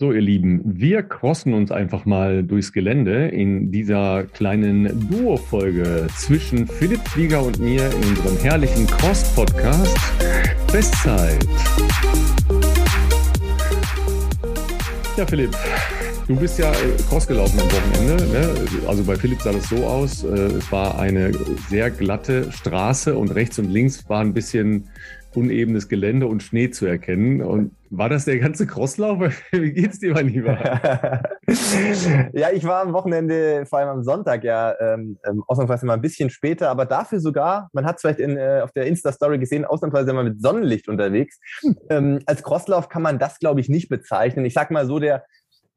[0.00, 6.68] So, ihr Lieben, wir crossen uns einfach mal durchs Gelände in dieser kleinen Duo-Folge zwischen
[6.68, 9.98] Philipp Flieger und mir in unserem herrlichen Cross-Podcast
[10.70, 11.44] Bestzeit.
[15.16, 15.50] Ja, Philipp,
[16.28, 16.70] du bist ja
[17.08, 18.24] Cross gelaufen am Wochenende.
[18.28, 18.86] Ne?
[18.86, 20.22] Also bei Philipp sah das so aus.
[20.22, 21.32] Äh, es war eine
[21.68, 24.84] sehr glatte Straße und rechts und links war ein bisschen
[25.34, 27.42] unebenes Gelände und Schnee zu erkennen.
[27.42, 29.18] Und war das der ganze Crosslauf?
[29.52, 30.58] Wie geht's dir, mein Lieber?
[32.32, 36.00] ja, ich war am Wochenende, vor allem am Sonntag, ja, ähm, ähm, ausnahmsweise mal ein
[36.00, 39.64] bisschen später, aber dafür sogar, man hat es vielleicht in, äh, auf der Insta-Story gesehen,
[39.64, 41.38] ausnahmsweise mal mit Sonnenlicht unterwegs.
[41.90, 44.44] Ähm, als Crosslauf kann man das, glaube ich, nicht bezeichnen.
[44.44, 45.24] Ich sag mal so, der,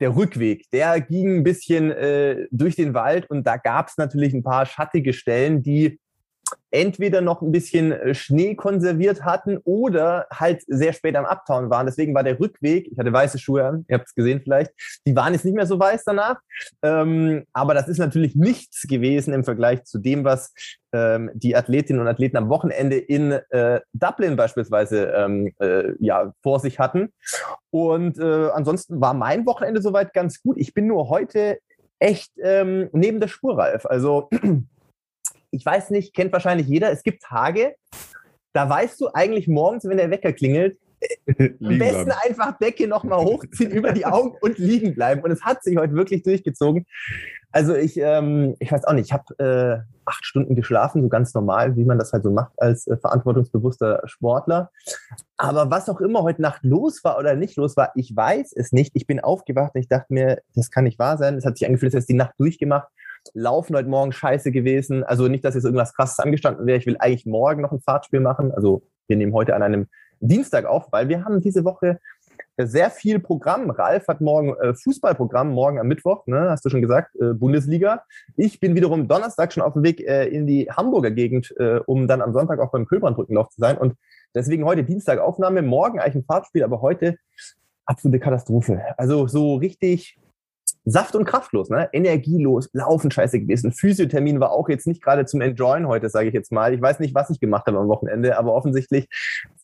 [0.01, 4.33] der Rückweg, der ging ein bisschen äh, durch den Wald und da gab es natürlich
[4.33, 5.99] ein paar schattige Stellen, die
[6.71, 11.85] entweder noch ein bisschen äh, Schnee konserviert hatten oder halt sehr spät am Abtauen waren.
[11.85, 14.71] Deswegen war der Rückweg, ich hatte weiße Schuhe an, ihr habt es gesehen vielleicht,
[15.05, 16.37] die waren jetzt nicht mehr so weiß danach.
[16.81, 20.53] Ähm, aber das ist natürlich nichts gewesen im Vergleich zu dem, was
[20.93, 26.59] ähm, die Athletinnen und Athleten am Wochenende in äh, Dublin beispielsweise ähm, äh, ja, vor
[26.59, 27.09] sich hatten.
[27.69, 30.57] Und äh, ansonsten war mein Wochenende soweit ganz gut.
[30.57, 31.59] Ich bin nur heute
[31.99, 33.85] echt ähm, neben der Spur, Ralf.
[33.85, 34.29] Also
[35.51, 37.75] ich weiß nicht, kennt wahrscheinlich jeder, es gibt Tage,
[38.53, 40.77] da weißt du eigentlich morgens, wenn der Wecker klingelt,
[41.27, 41.35] am
[41.77, 42.11] besten bleiben.
[42.27, 45.21] einfach Decke nochmal hochziehen über die Augen und liegen bleiben.
[45.21, 46.85] Und es hat sich heute wirklich durchgezogen.
[47.51, 51.33] Also ich, ähm, ich weiß auch nicht, ich habe äh, acht Stunden geschlafen, so ganz
[51.33, 54.71] normal, wie man das halt so macht als äh, verantwortungsbewusster Sportler.
[55.37, 58.71] Aber was auch immer heute Nacht los war oder nicht los war, ich weiß es
[58.71, 58.91] nicht.
[58.93, 61.35] Ich bin aufgewacht und ich dachte mir, das kann nicht wahr sein.
[61.35, 62.87] Es hat sich angefühlt, als hätte die Nacht durchgemacht.
[63.33, 65.03] Laufen heute Morgen scheiße gewesen.
[65.03, 66.77] Also nicht, dass jetzt irgendwas krasses angestanden wäre.
[66.77, 68.51] Ich will eigentlich morgen noch ein Fahrtspiel machen.
[68.51, 69.87] Also wir nehmen heute an einem
[70.19, 71.99] Dienstag auf, weil wir haben diese Woche
[72.57, 73.69] sehr viel Programm.
[73.69, 78.03] Ralf hat morgen äh, Fußballprogramm, morgen am Mittwoch, ne, hast du schon gesagt, äh, Bundesliga.
[78.35, 82.07] Ich bin wiederum Donnerstag schon auf dem Weg äh, in die Hamburger Gegend, äh, um
[82.07, 83.77] dann am Sonntag auch beim Kölbrandrückenlauf zu sein.
[83.77, 83.95] Und
[84.35, 87.17] deswegen heute Dienstag Aufnahme, morgen eigentlich ein Fahrtspiel, aber heute
[87.85, 88.81] absolute Katastrophe.
[88.97, 90.17] Also so richtig
[90.85, 91.89] saft- und kraftlos, ne?
[91.93, 93.71] energielos, laufen scheiße gewesen.
[93.71, 96.73] Physiothermin war auch jetzt nicht gerade zum Enjoyen heute, sage ich jetzt mal.
[96.73, 99.07] Ich weiß nicht, was ich gemacht habe am Wochenende, aber offensichtlich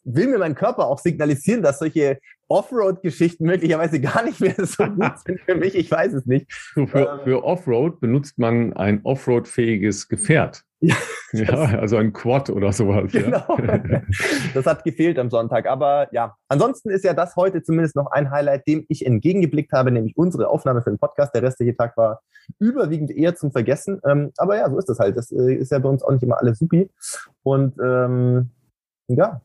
[0.03, 2.19] will mir mein Körper auch signalisieren, dass solche
[2.50, 5.75] Offroad-Geschichten möglicherweise gar nicht mehr so gut sind für mich.
[5.75, 6.51] Ich weiß es nicht.
[6.53, 10.63] für, ähm, für Offroad benutzt man ein Offroad-fähiges Gefährt.
[10.79, 10.95] Ja,
[11.33, 13.11] ja, also ein Quad oder sowas.
[13.11, 13.57] Genau.
[13.57, 14.01] Ja.
[14.53, 15.67] Das hat gefehlt am Sonntag.
[15.67, 19.91] Aber ja, ansonsten ist ja das heute zumindest noch ein Highlight, dem ich entgegengeblickt habe,
[19.91, 21.33] nämlich unsere Aufnahme für den Podcast.
[21.35, 22.21] Der restliche Tag war
[22.59, 23.99] überwiegend eher zum Vergessen.
[24.05, 25.17] Ähm, aber ja, so ist das halt.
[25.17, 26.89] Das äh, ist ja bei uns auch nicht immer alles supi.
[27.43, 28.51] Und ähm,
[29.07, 29.41] ja,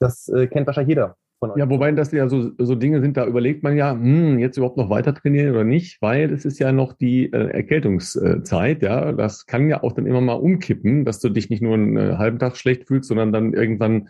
[0.00, 1.56] das äh, kennt wahrscheinlich jeder von euch.
[1.56, 4.76] Ja, wobei das ja so, so Dinge sind, da überlegt man ja, hm, jetzt überhaupt
[4.76, 9.12] noch weiter trainieren oder nicht, weil es ist ja noch die äh, Erkältungszeit, ja.
[9.12, 12.16] Das kann ja auch dann immer mal umkippen, dass du dich nicht nur einen äh,
[12.16, 14.08] halben Tag schlecht fühlst, sondern dann irgendwann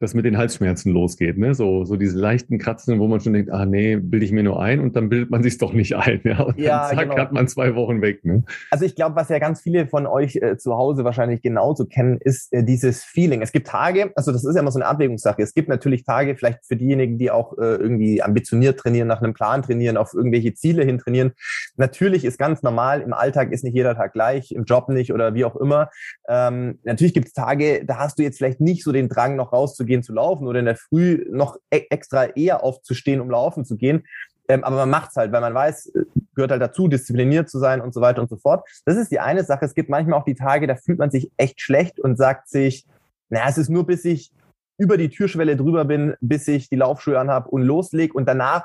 [0.00, 1.54] das mit den Halsschmerzen losgeht, ne?
[1.54, 4.62] So, so diese leichten Kratzen, wo man schon denkt, ah nee, bilde ich mir nur
[4.62, 6.40] ein und dann bildet man sich doch nicht ein, ja.
[6.40, 7.20] Und ja, dann zack, genau.
[7.20, 8.44] hat man zwei Wochen weg, ne?
[8.70, 12.18] Also ich glaube, was ja ganz viele von euch äh, zu Hause wahrscheinlich genauso kennen,
[12.20, 13.42] ist äh, dieses Feeling.
[13.42, 15.42] Es gibt Tage, also das ist ja immer so eine Abwägungssache.
[15.42, 19.34] Es gibt natürlich Tage, vielleicht für diejenigen, die auch äh, irgendwie ambitioniert trainieren, nach einem
[19.34, 21.32] Plan trainieren, auf irgendwelche Ziele hin trainieren.
[21.76, 25.34] Natürlich ist ganz normal, im Alltag ist nicht jeder Tag gleich, im Job nicht oder
[25.34, 25.90] wie auch immer.
[26.28, 29.52] Ähm, natürlich gibt es Tage, da hast du jetzt vielleicht nicht so den Drang, noch
[29.52, 33.64] rauszugehen gehen zu laufen oder in der Früh noch e extra eher aufzustehen, um laufen
[33.64, 34.04] zu gehen.
[34.48, 36.04] Ähm, aber man macht es halt, weil man weiß, äh,
[36.34, 38.66] gehört halt dazu, diszipliniert zu sein und so weiter und so fort.
[38.86, 39.64] Das ist die eine Sache.
[39.64, 42.86] Es gibt manchmal auch die Tage, da fühlt man sich echt schlecht und sagt sich,
[43.28, 44.30] naja, es ist nur bis ich
[44.78, 48.64] über die Türschwelle drüber bin, bis ich die Laufschuhe anhabe und loslege und danach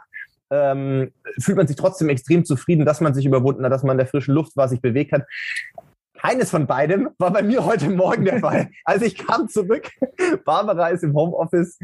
[0.51, 3.97] ähm, fühlt man sich trotzdem extrem zufrieden, dass man sich überwunden hat, dass man in
[3.97, 5.23] der frischen Luft war, sich bewegt hat.
[6.25, 8.69] Keines von beidem war bei mir heute Morgen der Fall.
[8.85, 9.91] Also ich kam zurück,
[10.45, 11.77] Barbara ist im Homeoffice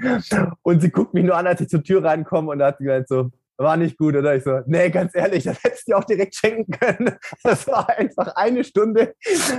[0.61, 3.09] und sie guckt mich nur an, als ich zur Tür reinkomme und hat sie gesagt
[3.09, 4.35] so, war nicht gut, oder?
[4.35, 7.11] Ich so, nee, ganz ehrlich, das hättest du dir auch direkt schenken können.
[7.43, 9.13] Das war einfach eine Stunde,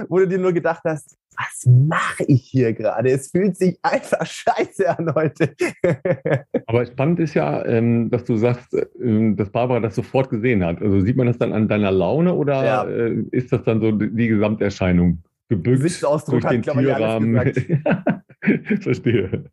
[0.09, 3.11] wo du dir nur gedacht hast, was mache ich hier gerade?
[3.11, 5.55] Es fühlt sich einfach scheiße an heute.
[6.67, 10.83] Aber spannend ist ja, ähm, dass du sagst, ähm, dass Barbara das sofort gesehen hat.
[10.83, 12.85] Also sieht man das dann an deiner Laune oder ja.
[12.85, 15.23] Äh, ist das dann so die Gesamterscheinung?
[15.49, 17.49] Gebückt durch den hat, Türrahmen.
[17.49, 19.51] Ich, Verstehe.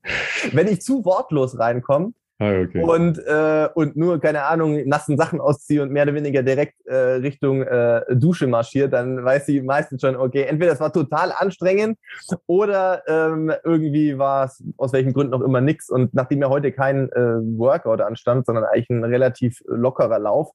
[0.51, 2.83] Wenn ich zu wortlos reinkomme, Ah, okay.
[2.83, 6.95] und, äh, und nur, keine Ahnung, nassen Sachen ausziehe und mehr oder weniger direkt äh,
[6.95, 11.97] Richtung äh, Dusche marschiert, dann weiß sie meistens schon, okay, entweder es war total anstrengend
[12.45, 15.89] oder ähm, irgendwie war es aus welchen Gründen auch immer nix.
[15.89, 20.51] Und nachdem ja heute kein äh, Workout anstand, sondern eigentlich ein relativ lockerer Lauf,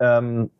[0.00, 0.50] ähm,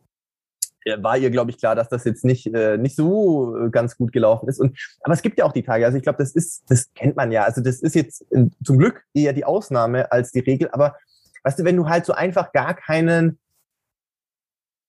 [1.01, 4.11] war ihr, glaube ich, klar, dass das jetzt nicht, äh, nicht so äh, ganz gut
[4.11, 4.59] gelaufen ist.
[4.59, 7.15] Und, aber es gibt ja auch die Tage, also ich glaube, das ist, das kennt
[7.15, 7.43] man ja.
[7.43, 10.69] Also das ist jetzt äh, zum Glück eher die Ausnahme als die Regel.
[10.71, 10.95] Aber
[11.43, 13.39] weißt du, wenn du halt so einfach gar keinen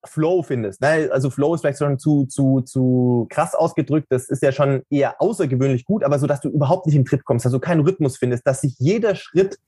[0.04, 1.10] Flow findest, ne?
[1.12, 5.20] also Flow ist vielleicht schon zu, zu, zu krass ausgedrückt, das ist ja schon eher
[5.20, 8.46] außergewöhnlich gut, aber so, dass du überhaupt nicht in Tritt kommst, also keinen Rhythmus findest,
[8.46, 9.58] dass sich jeder Schritt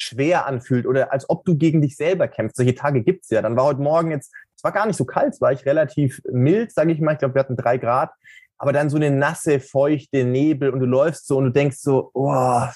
[0.00, 2.56] schwer anfühlt oder als ob du gegen dich selber kämpfst.
[2.56, 3.42] Solche Tage gibt's ja.
[3.42, 6.20] Dann war heute Morgen jetzt es war gar nicht so kalt, es war ich relativ
[6.30, 7.14] mild, sage ich mal.
[7.14, 8.10] Ich glaube, wir hatten drei Grad.
[8.58, 12.10] Aber dann so eine nasse, feuchte Nebel und du läufst so und du denkst so,
[12.12, 12.66] oh,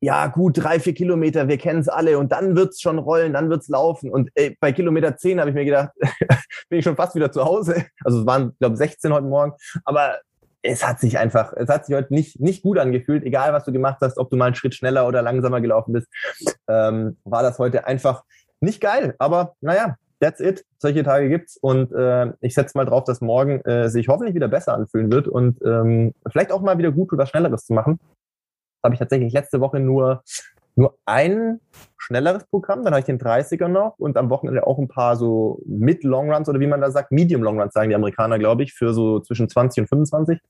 [0.00, 3.50] ja gut, drei, vier Kilometer, wir kennen es alle und dann wird's schon rollen, dann
[3.50, 4.10] wird's laufen.
[4.10, 5.90] Und ey, bei Kilometer zehn habe ich mir gedacht,
[6.70, 7.84] bin ich schon fast wieder zu Hause.
[8.02, 9.52] Also es waren, glaube 16 heute Morgen.
[9.84, 10.20] Aber
[10.62, 13.72] es hat sich einfach, es hat sich heute nicht, nicht gut angefühlt, egal was du
[13.72, 16.08] gemacht hast, ob du mal einen Schritt schneller oder langsamer gelaufen bist,
[16.66, 18.24] ähm, war das heute einfach
[18.60, 19.14] nicht geil.
[19.18, 20.64] Aber naja, that's it.
[20.78, 24.48] Solche Tage gibt's und äh, ich setze mal drauf, dass morgen äh, sich hoffentlich wieder
[24.48, 27.98] besser anfühlen wird und ähm, vielleicht auch mal wieder gut oder Schnelleres zu machen.
[28.82, 30.22] Habe ich tatsächlich letzte Woche nur
[30.76, 31.60] nur ein
[31.96, 35.62] schnelleres Programm, dann habe ich den 30er noch und am Wochenende auch ein paar so
[35.66, 39.48] Mid-Long-Runs oder wie man da sagt, Medium-Long-Runs sagen die Amerikaner, glaube ich, für so zwischen
[39.48, 40.40] 20 und 25.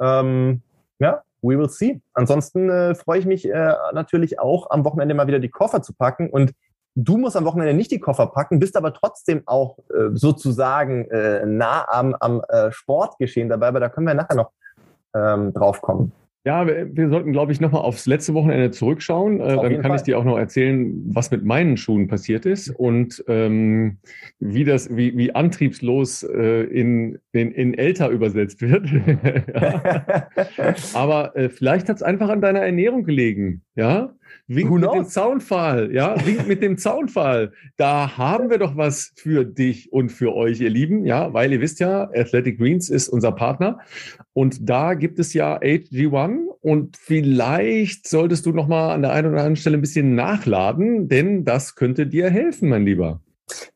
[0.00, 0.62] Ähm,
[0.98, 2.00] ja, we will see.
[2.12, 5.94] Ansonsten äh, freue ich mich äh, natürlich auch am Wochenende mal wieder die Koffer zu
[5.94, 6.52] packen und
[6.98, 11.44] Du musst am Wochenende nicht die Koffer packen, bist aber trotzdem auch äh, sozusagen äh,
[11.44, 14.50] nah am, am äh, Sportgeschehen dabei, aber da können wir nachher noch
[15.14, 16.12] ähm, drauf kommen.
[16.46, 19.40] Ja, wir, wir sollten, glaube ich, nochmal aufs letzte Wochenende zurückschauen.
[19.40, 19.96] Äh, dann kann Fall.
[19.96, 23.98] ich dir auch noch erzählen, was mit meinen Schuhen passiert ist und ähm,
[24.38, 28.86] wie das, wie, wie antriebslos äh, in, in, in älter übersetzt wird.
[30.94, 34.14] Aber äh, vielleicht hat es einfach an deiner Ernährung gelegen, ja?
[34.48, 37.52] Wink mit dem Zaunfall, ja, wink mit dem Zaunfall.
[37.76, 41.60] Da haben wir doch was für dich und für euch, ihr Lieben, ja, weil ihr
[41.60, 43.80] wisst ja, Athletic Greens ist unser Partner.
[44.34, 49.28] Und da gibt es ja HG1 und vielleicht solltest du noch mal an der einen
[49.28, 53.20] oder anderen Stelle ein bisschen nachladen, denn das könnte dir helfen, mein Lieber.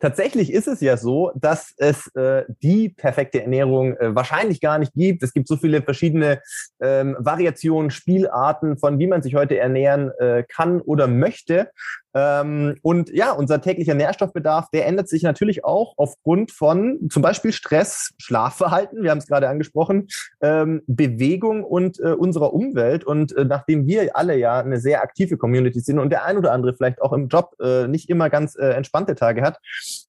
[0.00, 4.94] Tatsächlich ist es ja so, dass es äh, die perfekte Ernährung äh, wahrscheinlich gar nicht
[4.94, 5.22] gibt.
[5.22, 6.42] Es gibt so viele verschiedene
[6.80, 11.70] ähm, Variationen, Spielarten von wie man sich heute ernähren äh, kann oder möchte.
[12.14, 17.52] Ähm, und ja, unser täglicher Nährstoffbedarf, der ändert sich natürlich auch aufgrund von zum Beispiel
[17.52, 20.08] Stress, Schlafverhalten, wir haben es gerade angesprochen,
[20.40, 23.04] ähm, Bewegung und äh, unserer Umwelt.
[23.04, 26.52] Und äh, nachdem wir alle ja eine sehr aktive Community sind und der ein oder
[26.52, 29.58] andere vielleicht auch im Job äh, nicht immer ganz äh, entspannte Tage hat,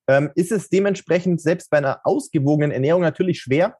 [0.07, 3.77] ähm, ist es dementsprechend selbst bei einer ausgewogenen Ernährung natürlich schwer,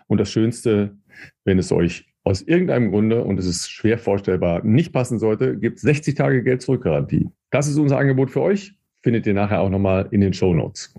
[0.08, 0.98] und das Schönste,
[1.44, 5.80] wenn es euch aus irgendeinem Grunde, und es ist schwer vorstellbar, nicht passen sollte, gibt
[5.80, 7.28] 60 Tage Geld zurück Garantie.
[7.50, 8.76] Das ist unser Angebot für euch.
[9.02, 10.94] Findet ihr nachher auch nochmal in den Show Notes.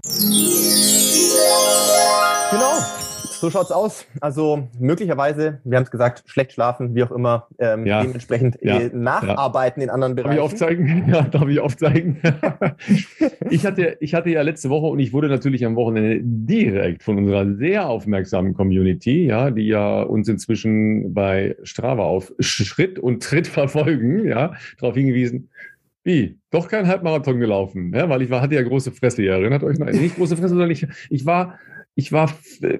[2.51, 3.00] Genau.
[3.40, 4.04] So schaut's aus.
[4.20, 8.02] Also möglicherweise, wir haben es gesagt, schlecht schlafen, wie auch immer, ähm, ja.
[8.02, 8.78] dementsprechend ja.
[8.78, 9.85] Äh, nacharbeiten ja.
[9.85, 10.37] in anderen Bereichen.
[10.37, 11.04] Darf ich aufzeigen?
[11.11, 12.18] Ja, darf ich aufzeigen?
[13.50, 17.16] ich, hatte, ich hatte ja letzte Woche und ich wurde natürlich am Wochenende direkt von
[17.16, 23.47] unserer sehr aufmerksamen Community, ja, die ja uns inzwischen bei Strava auf Schritt und Tritt
[23.47, 25.49] verfolgen, ja, darauf hingewiesen,
[26.02, 26.38] wie?
[26.50, 29.78] Doch kein Halbmarathon gelaufen, ja, weil ich war, hatte ja große Fresse, ihr erinnert euch
[29.78, 29.87] noch?
[29.87, 31.59] Nicht große Fresse, sondern ich, ich war
[31.97, 32.30] ich war,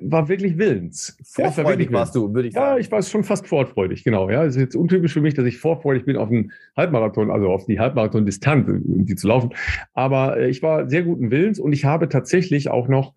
[0.01, 1.19] war wirklich willens.
[1.25, 2.77] Vorfreudig ja, war warst du, würde ich sagen.
[2.77, 4.31] Ja, ich war schon fast vorfreudig, genau.
[4.31, 7.49] Ja, es ist jetzt untypisch für mich, dass ich vorfreudig bin auf einen Halbmarathon, also
[7.49, 9.51] auf die Halbmarathon-Distanz, die zu laufen.
[9.93, 13.15] Aber äh, ich war sehr guten Willens und ich habe tatsächlich auch noch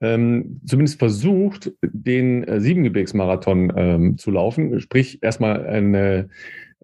[0.00, 4.80] ähm, zumindest versucht, den äh, Siebengebirgsmarathon ähm, zu laufen.
[4.80, 6.28] Sprich, erstmal eine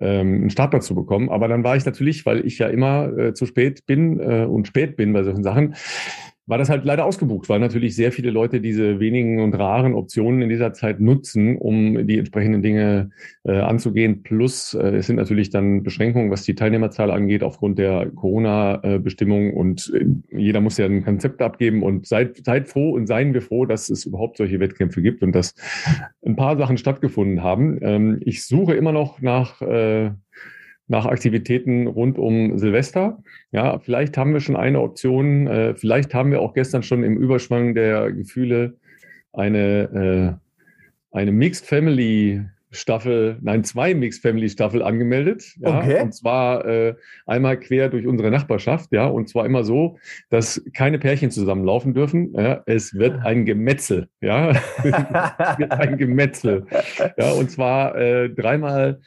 [0.01, 1.29] ähm, einen Startplatz zu bekommen.
[1.29, 4.67] Aber dann war ich natürlich, weil ich ja immer äh, zu spät bin äh, und
[4.67, 5.75] spät bin bei solchen Sachen,
[6.47, 10.43] war das halt leider ausgebucht, weil natürlich sehr viele Leute diese wenigen und raren Optionen
[10.43, 13.11] in dieser Zeit nutzen, um die entsprechenden Dinge
[13.45, 14.23] äh, anzugehen.
[14.23, 19.93] Plus äh, es sind natürlich dann Beschränkungen, was die Teilnehmerzahl angeht, aufgrund der Corona-Bestimmung und
[19.95, 20.07] äh,
[20.37, 23.89] jeder muss ja ein Konzept abgeben und seid, seid froh und seien wir froh, dass
[23.89, 25.55] es überhaupt solche Wettkämpfe gibt und dass
[26.25, 27.79] ein paar Sachen stattgefunden haben.
[27.83, 30.11] Ähm, ich suche immer noch nach äh,
[30.91, 33.23] nach Aktivitäten rund um Silvester.
[33.53, 35.47] Ja, vielleicht haben wir schon eine Option.
[35.47, 38.75] Äh, vielleicht haben wir auch gestern schon im Überschwang der Gefühle
[39.33, 40.41] eine,
[41.13, 42.43] äh, eine Mixed Family
[42.73, 45.55] Staffel, nein, zwei Mixed Family Staffel angemeldet.
[45.61, 46.03] Ja, okay.
[46.03, 46.95] Und zwar äh,
[47.25, 52.33] einmal quer durch unsere Nachbarschaft, ja, und zwar immer so, dass keine Pärchen zusammenlaufen dürfen.
[52.35, 53.27] Ja, es wird ah.
[53.27, 56.67] ein Gemetzel, ja, es wird ein Gemetzel,
[57.17, 59.01] ja, und zwar äh, dreimal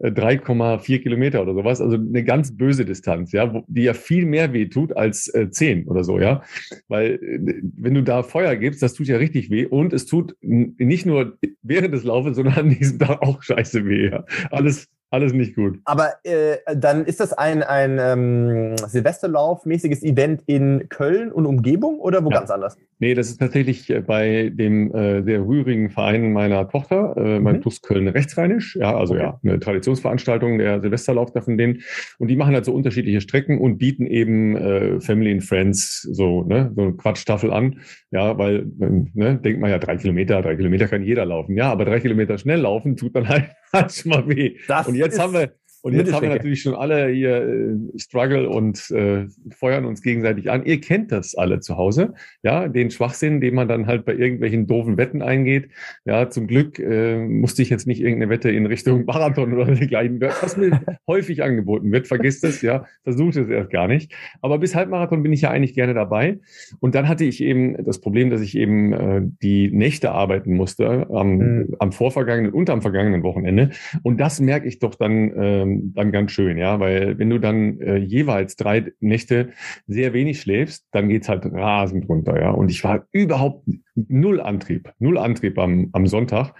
[0.00, 4.52] 3,4 äh, Kilometer oder sowas, also eine ganz böse Distanz, ja, die ja viel mehr
[4.52, 6.42] weh tut als äh, 10 oder so, ja.
[6.88, 10.36] Weil äh, wenn du da Feuer gibst, das tut ja richtig weh und es tut
[10.40, 14.10] nicht nur während des Laufes, sondern an diesem Tag auch scheiße weh.
[14.10, 14.24] Ja.
[14.50, 15.78] Alles alles nicht gut.
[15.84, 22.24] Aber äh, dann ist das ein, ein ähm, Silvesterlauf-mäßiges Event in Köln und Umgebung oder
[22.24, 22.38] wo ja.
[22.38, 22.76] ganz anders?
[22.98, 27.56] Nee, das ist tatsächlich äh, bei dem äh, sehr rührigen Verein meiner Tochter, äh, mein
[27.56, 27.60] mhm.
[27.60, 28.76] Plus Köln Rechtsrheinisch.
[28.76, 29.22] Ja, also okay.
[29.22, 31.82] ja, eine Traditionsveranstaltung, der Silvesterlauf da von denen.
[32.18, 36.42] Und die machen halt so unterschiedliche Strecken und bieten eben äh, Family and Friends so,
[36.42, 37.80] ne, so eine Quatschstaffel an.
[38.10, 41.56] Ja, weil, ne, denkt man ja, drei Kilometer, drei Kilometer kann jeder laufen.
[41.56, 43.50] Ja, aber drei Kilometer schnell laufen tut dann halt
[43.80, 44.56] manchmal weh.
[44.68, 45.52] Das und jetzt haben wir,
[45.84, 50.50] und jetzt haben wir natürlich schon alle hier äh, Struggle und äh, feuern uns gegenseitig
[50.50, 50.64] an.
[50.64, 54.66] Ihr kennt das alle zu Hause, ja, den Schwachsinn, den man dann halt bei irgendwelchen
[54.66, 55.68] doofen Wetten eingeht.
[56.06, 60.22] Ja, zum Glück äh, musste ich jetzt nicht irgendeine Wette in Richtung Marathon oder dergleichen,
[60.22, 62.06] was mir häufig angeboten wird.
[62.06, 64.10] Vergisst es, ja, versucht es erst gar nicht.
[64.40, 66.38] Aber bis Halbmarathon bin ich ja eigentlich gerne dabei.
[66.80, 71.10] Und dann hatte ich eben das Problem, dass ich eben äh, die Nächte arbeiten musste
[71.10, 71.76] am, mhm.
[71.78, 73.68] am vorvergangenen und am vergangenen Wochenende.
[74.02, 75.30] Und das merke ich doch dann.
[75.36, 79.50] Ähm, dann ganz schön, ja, weil wenn du dann äh, jeweils drei Nächte
[79.86, 82.50] sehr wenig schläfst, dann geht's halt rasend runter, ja.
[82.50, 86.54] Und ich war überhaupt null Antrieb, null Antrieb am, am Sonntag.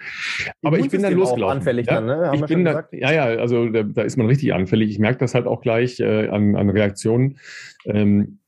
[0.63, 1.59] Aber ich bin dann losgelaufen.
[1.59, 1.95] anfällig ja?
[1.95, 2.27] dann, ne?
[2.29, 4.91] Haben ich bin da, ja, ja, also da, da, ist man richtig anfällig.
[4.91, 7.39] Ich merke das halt auch gleich äh, an, an Reaktionen.
[7.87, 8.39] Ähm,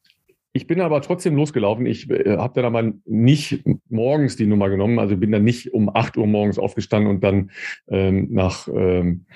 [0.56, 1.84] ich bin aber trotzdem losgelaufen.
[1.84, 4.98] Ich äh, habe dann aber nicht morgens die Nummer genommen.
[4.98, 7.50] Also bin dann nicht um 8 Uhr morgens aufgestanden und dann
[7.88, 9.26] ähm, nach ähm,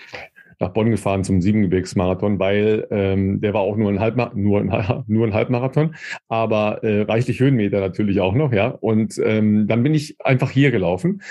[0.60, 5.04] nach Bonn gefahren zum Siebengebirgsmarathon, weil ähm, der war auch nur ein, Halbma nur ein,
[5.06, 5.96] nur ein Halbmarathon,
[6.28, 8.68] aber äh, reichlich Höhenmeter natürlich auch noch, ja.
[8.68, 11.22] Und ähm, dann bin ich einfach hier gelaufen.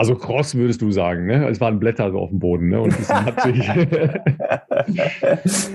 [0.00, 1.46] Also Cross würdest du sagen, ne?
[1.50, 2.80] Es waren Blätter so auf dem Boden, ne?
[2.80, 2.94] Und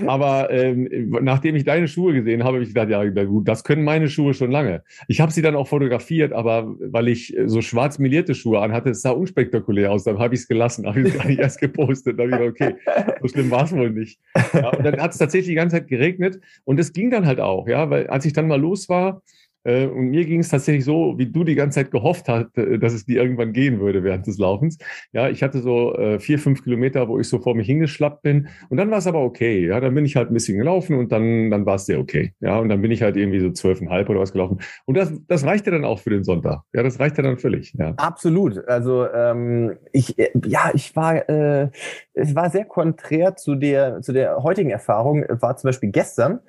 [0.08, 3.84] aber ähm, nachdem ich deine Schuhe gesehen habe, habe ich gedacht, ja gut, das können
[3.84, 4.82] meine Schuhe schon lange.
[5.06, 9.02] Ich habe sie dann auch fotografiert, aber weil ich so schwarz melierte Schuhe anhatte, es
[9.02, 10.02] sah unspektakulär aus.
[10.02, 12.18] Dann habe ich es gelassen, habe ich es gar nicht erst gepostet.
[12.18, 14.18] Dann habe ich gedacht, okay, so schlimm war es wohl nicht.
[14.52, 17.38] Ja, und dann hat es tatsächlich die ganze Zeit geregnet und es ging dann halt
[17.38, 19.20] auch, ja, weil als ich dann mal los war, äh,
[19.66, 22.92] und mir ging es tatsächlich so, wie du die ganze Zeit gehofft hast, äh, dass
[22.92, 24.78] es dir irgendwann gehen würde während des Laufens.
[25.12, 28.48] Ja, ich hatte so äh, vier, fünf Kilometer, wo ich so vor mich hingeschlappt bin.
[28.68, 29.66] Und dann war es aber okay.
[29.66, 32.32] Ja, dann bin ich halt ein bisschen gelaufen und dann, dann war es sehr okay.
[32.40, 34.60] Ja, und dann bin ich halt irgendwie so zwölfeinhalb oder was gelaufen.
[34.84, 36.62] Und das, das reichte dann auch für den Sonntag.
[36.72, 37.74] Ja, das reichte dann völlig.
[37.78, 37.94] Ja.
[37.96, 38.66] Absolut.
[38.68, 41.70] Also ähm, ich, ja, ich war, äh,
[42.14, 45.24] es war sehr konträr zu der, zu der heutigen Erfahrung.
[45.28, 46.40] War zum Beispiel gestern.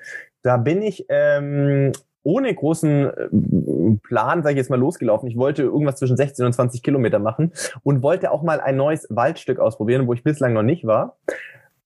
[0.43, 1.91] Da bin ich ähm,
[2.23, 5.29] ohne großen äh, Plan, sage ich jetzt mal, losgelaufen.
[5.29, 9.07] Ich wollte irgendwas zwischen 16 und 20 Kilometer machen und wollte auch mal ein neues
[9.09, 11.17] Waldstück ausprobieren, wo ich bislang noch nicht war.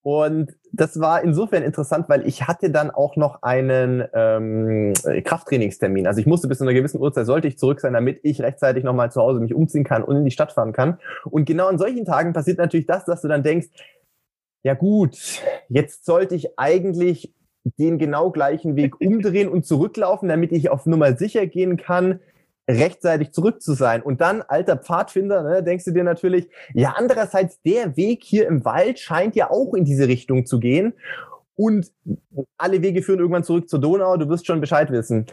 [0.04, 6.08] Und das war insofern interessant, weil ich hatte dann auch noch einen ähm, Krafttrainingstermin.
[6.08, 8.84] Also ich musste bis zu einer gewissen Uhrzeit sollte ich zurück sein, damit ich rechtzeitig
[8.84, 10.98] nochmal zu Hause mich umziehen kann und in die Stadt fahren kann.
[11.26, 13.68] Und genau an solchen Tagen passiert natürlich das, dass du dann denkst,
[14.64, 15.18] ja gut,
[15.70, 21.16] jetzt sollte ich eigentlich den genau gleichen Weg umdrehen und zurücklaufen, damit ich auf Nummer
[21.16, 22.20] sicher gehen kann,
[22.70, 24.02] rechtzeitig zurück zu sein.
[24.02, 28.66] Und dann, alter Pfadfinder, ne, denkst du dir natürlich, ja, andererseits, der Weg hier im
[28.66, 30.94] Wald scheint ja auch in diese Richtung zu gehen.
[31.56, 31.92] Und
[32.58, 35.26] alle Wege führen irgendwann zurück zur Donau, du wirst schon Bescheid wissen.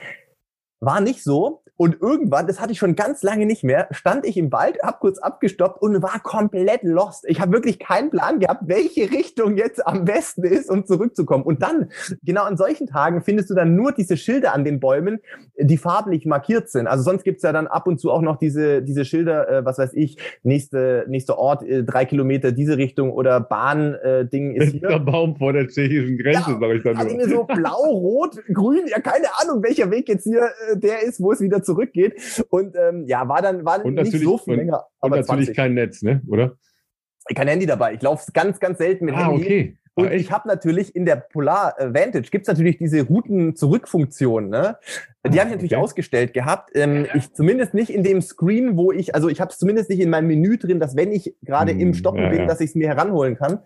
[0.80, 1.62] War nicht so.
[1.78, 4.98] Und irgendwann, das hatte ich schon ganz lange nicht mehr, stand ich im Wald, hab
[4.98, 7.24] kurz abgestoppt und war komplett lost.
[7.28, 11.44] Ich habe wirklich keinen Plan gehabt, welche Richtung jetzt am besten ist, um zurückzukommen.
[11.44, 11.90] Und dann,
[12.24, 15.20] genau an solchen Tagen, findest du dann nur diese Schilder an den Bäumen,
[15.56, 16.88] die farblich markiert sind.
[16.88, 19.78] Also sonst gibt's ja dann ab und zu auch noch diese, diese Schilder, äh, was
[19.78, 24.88] weiß ich, nächste, nächster Ort, äh, drei Kilometer diese Richtung oder Bahn-Ding äh, ist hier.
[24.88, 27.20] Der Baum vor der tschechischen Grenze, ja, sag ich dann nur.
[27.20, 30.42] Also so blau, rot, grün, ja keine Ahnung, welcher Weg jetzt hier
[30.72, 32.44] äh, der ist, wo es wieder zurückgeht.
[32.50, 34.86] Und ähm, ja, war dann war und nicht so viel länger.
[35.00, 35.56] Aber und natürlich 20.
[35.56, 36.22] kein Netz, ne?
[36.26, 36.56] Oder?
[37.34, 37.94] Kein Handy dabei.
[37.94, 39.44] Ich laufe ganz, ganz selten mit ah, Handy.
[39.44, 39.78] Okay.
[39.98, 44.48] Und ah, ich habe natürlich in der Polar Vantage gibt's natürlich diese Routen-Zurück-Funktion.
[44.48, 44.78] Ne?
[45.26, 45.82] Die habe ich natürlich okay.
[45.82, 46.70] ausgestellt gehabt.
[46.74, 49.98] Ähm, ich zumindest nicht in dem Screen, wo ich, also ich habe es zumindest nicht
[49.98, 52.46] in meinem Menü drin, dass wenn ich gerade hm, im Stoppen ja, bin, ja.
[52.46, 53.58] dass ich es mir heranholen kann.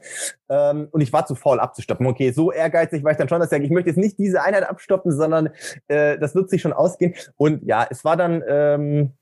[0.48, 2.06] Ähm, und ich war zu faul abzustoppen.
[2.06, 4.42] Okay, so ehrgeizig war ich dann schon, dass ich sage, ich möchte jetzt nicht diese
[4.42, 5.50] Einheit abstoppen, sondern
[5.88, 7.12] äh, das wird sich schon ausgehen.
[7.36, 8.42] Und ja, es war dann.
[8.48, 9.12] Ähm,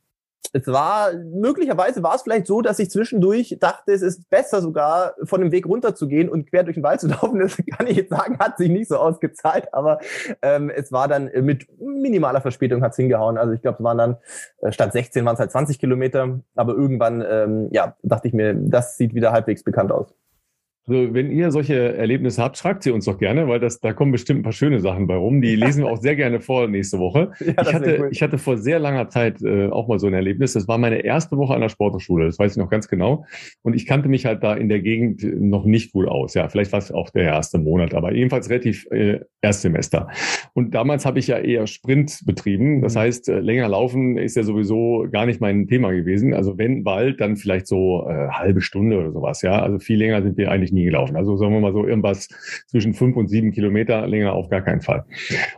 [0.52, 5.14] es war, möglicherweise war es vielleicht so, dass ich zwischendurch dachte, es ist besser sogar
[5.22, 7.38] von dem Weg runterzugehen und quer durch den Wald zu laufen.
[7.38, 10.00] Das kann ich jetzt sagen, hat sich nicht so ausgezahlt, aber
[10.42, 13.38] ähm, es war dann mit minimaler Verspätung hat's hingehauen.
[13.38, 14.16] Also ich glaube, es waren dann,
[14.58, 18.54] äh, statt 16 waren es halt 20 Kilometer, aber irgendwann, ähm, ja, dachte ich mir,
[18.54, 20.14] das sieht wieder halbwegs bekannt aus.
[20.90, 24.10] Also wenn ihr solche Erlebnisse habt, schreibt sie uns doch gerne, weil das, da kommen
[24.10, 25.40] bestimmt ein paar schöne Sachen bei rum.
[25.40, 27.30] Die lesen wir auch sehr gerne vor nächste Woche.
[27.50, 28.08] Ja, ich, hatte, cool.
[28.12, 30.52] ich hatte vor sehr langer Zeit äh, auch mal so ein Erlebnis.
[30.52, 33.24] Das war meine erste Woche an der Sporthochschule, das weiß ich noch ganz genau.
[33.62, 36.34] Und ich kannte mich halt da in der Gegend noch nicht gut aus.
[36.34, 40.08] Ja, vielleicht war es auch der erste Monat, aber jedenfalls relativ äh, Erstsemester.
[40.54, 42.82] Und damals habe ich ja eher Sprint betrieben.
[42.82, 42.98] Das mhm.
[43.00, 46.34] heißt, äh, länger laufen ist ja sowieso gar nicht mein Thema gewesen.
[46.34, 49.42] Also wenn Wald, dann vielleicht so äh, halbe Stunde oder sowas.
[49.42, 51.16] Ja, also viel länger sind wir eigentlich nie gelaufen.
[51.16, 52.28] Also sagen wir mal so irgendwas
[52.66, 55.04] zwischen fünf und sieben Kilometer länger auf gar keinen Fall.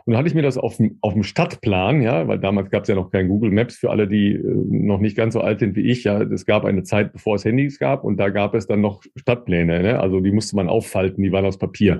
[0.05, 2.83] Und dann hatte ich mir das auf dem, auf dem Stadtplan, ja, weil damals gab
[2.83, 5.59] es ja noch kein Google Maps für alle, die äh, noch nicht ganz so alt
[5.59, 6.03] sind wie ich.
[6.03, 9.01] Ja, es gab eine Zeit, bevor es Handys gab und da gab es dann noch
[9.15, 9.81] Stadtpläne.
[9.81, 9.99] Ne?
[9.99, 11.99] Also die musste man auffalten, die waren aus Papier.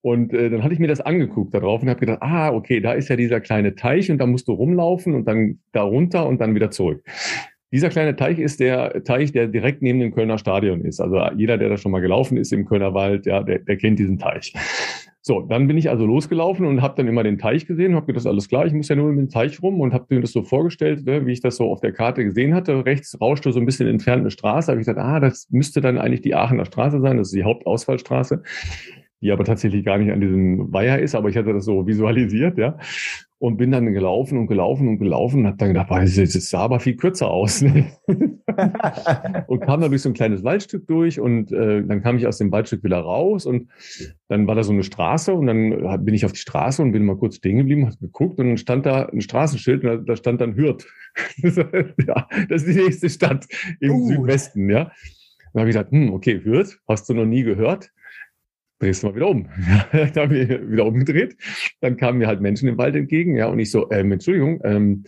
[0.00, 2.92] Und äh, dann hatte ich mir das angeguckt darauf und habe gedacht, ah, okay, da
[2.92, 6.40] ist ja dieser kleine Teich und da musst du rumlaufen und dann da runter und
[6.40, 7.02] dann wieder zurück.
[7.74, 11.00] Dieser kleine Teich ist der Teich, der direkt neben dem Kölner Stadion ist.
[11.00, 13.98] Also jeder, der da schon mal gelaufen ist im Kölner Wald, ja, der, der kennt
[13.98, 14.54] diesen Teich.
[15.22, 18.06] So, dann bin ich also losgelaufen und habe dann immer den Teich gesehen und habe
[18.06, 20.30] gedacht, alles klar, ich muss ja nur in den Teich rum und habe mir das
[20.30, 22.86] so vorgestellt, ne, wie ich das so auf der Karte gesehen hatte.
[22.86, 24.70] Rechts rauschte so ein bisschen entfernt eine Straße.
[24.70, 27.42] Habe ich gesagt, ah, das müsste dann eigentlich die Aachener Straße sein, das ist die
[27.42, 28.40] Hauptausfallstraße
[29.24, 32.58] die aber tatsächlich gar nicht an diesem Weiher ist, aber ich hatte das so visualisiert,
[32.58, 32.76] ja.
[33.44, 36.14] Und bin dann gelaufen und gelaufen und gelaufen und habe dann gedacht, boah, das,
[36.48, 37.60] sah aber viel kürzer aus.
[37.60, 37.92] Ne?
[39.48, 42.38] und kam da durch so ein kleines Waldstück durch und äh, dann kam ich aus
[42.38, 43.68] dem Waldstück wieder raus und
[44.28, 47.04] dann war da so eine Straße und dann bin ich auf die Straße und bin
[47.04, 50.16] mal kurz stehen geblieben, habe geguckt und dann stand da ein Straßenschild und da, da
[50.16, 50.86] stand dann Hürth.
[51.36, 53.46] ja, das ist die nächste Stadt
[53.78, 54.08] im uh.
[54.08, 54.90] Südwesten, ja.
[55.52, 57.90] Dann habe ich gesagt, hm, okay, Hürth, hast du noch nie gehört?
[58.84, 59.48] Drehst du mal wieder um.
[59.92, 61.36] da haben wir wieder umgedreht.
[61.80, 65.04] Dann kamen mir halt Menschen im Wald entgegen, ja, und ich so, ähm, Entschuldigung, ähm,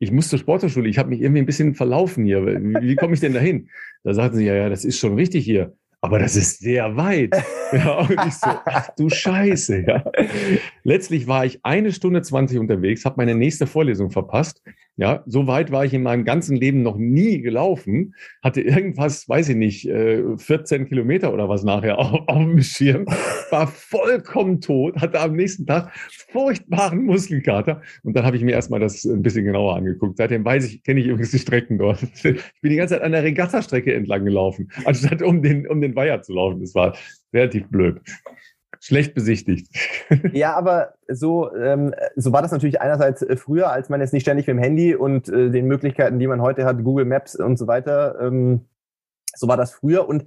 [0.00, 2.44] ich muss zur Sporthochschule, ich habe mich irgendwie ein bisschen verlaufen hier.
[2.46, 3.68] Wie, wie komme ich denn dahin?
[4.04, 7.34] Da sagten sie, ja, ja, das ist schon richtig hier aber das ist sehr weit.
[7.70, 9.84] Ja, und ich so, ach du Scheiße.
[9.86, 10.02] Ja.
[10.84, 14.62] Letztlich war ich eine Stunde zwanzig unterwegs, habe meine nächste Vorlesung verpasst.
[14.98, 18.16] Ja, so weit war ich in meinem ganzen Leben noch nie gelaufen.
[18.42, 23.06] Hatte irgendwas, weiß ich nicht, 14 äh, Kilometer oder was nachher auf, auf dem Schirm.
[23.50, 25.92] War vollkommen tot, hatte am nächsten Tag
[26.32, 27.80] furchtbaren Muskelkater.
[28.02, 30.16] Und dann habe ich mir erstmal das ein bisschen genauer angeguckt.
[30.16, 32.02] Seitdem weiß ich, kenne ich übrigens die Strecken dort.
[32.58, 35.94] Ich bin die ganze Zeit an der Regattastrecke entlang gelaufen, anstatt um den, um den
[35.94, 36.60] Weiher zu laufen.
[36.60, 36.96] Das war
[37.32, 38.00] relativ blöd.
[38.80, 39.68] Schlecht besichtigt.
[40.32, 44.22] Ja, aber so, ähm, so war das natürlich einerseits äh, früher, als man jetzt nicht
[44.22, 47.58] ständig mit dem Handy und äh, den Möglichkeiten, die man heute hat, Google Maps und
[47.58, 48.66] so weiter, ähm,
[49.34, 50.08] so war das früher.
[50.08, 50.24] Und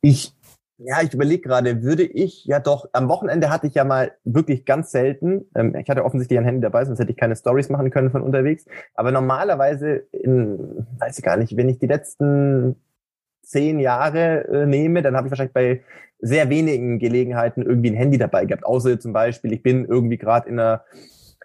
[0.00, 0.34] ich,
[0.78, 4.64] ja, ich überlege gerade, würde ich, ja doch, am Wochenende hatte ich ja mal wirklich
[4.64, 7.90] ganz selten, ähm, ich hatte offensichtlich ein Handy dabei, sonst hätte ich keine Stories machen
[7.90, 8.66] können von unterwegs.
[8.94, 12.76] Aber normalerweise, in, weiß ich gar nicht, wenn ich die letzten
[13.42, 15.82] zehn Jahre äh, nehme, dann habe ich wahrscheinlich bei
[16.24, 18.64] sehr wenigen Gelegenheiten irgendwie ein Handy dabei gehabt.
[18.64, 20.84] Außer zum Beispiel, ich bin irgendwie gerade in einer,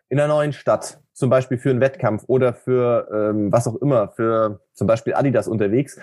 [0.07, 4.09] in einer neuen Stadt, zum Beispiel für einen Wettkampf oder für ähm, was auch immer,
[4.09, 5.99] für zum Beispiel Adidas unterwegs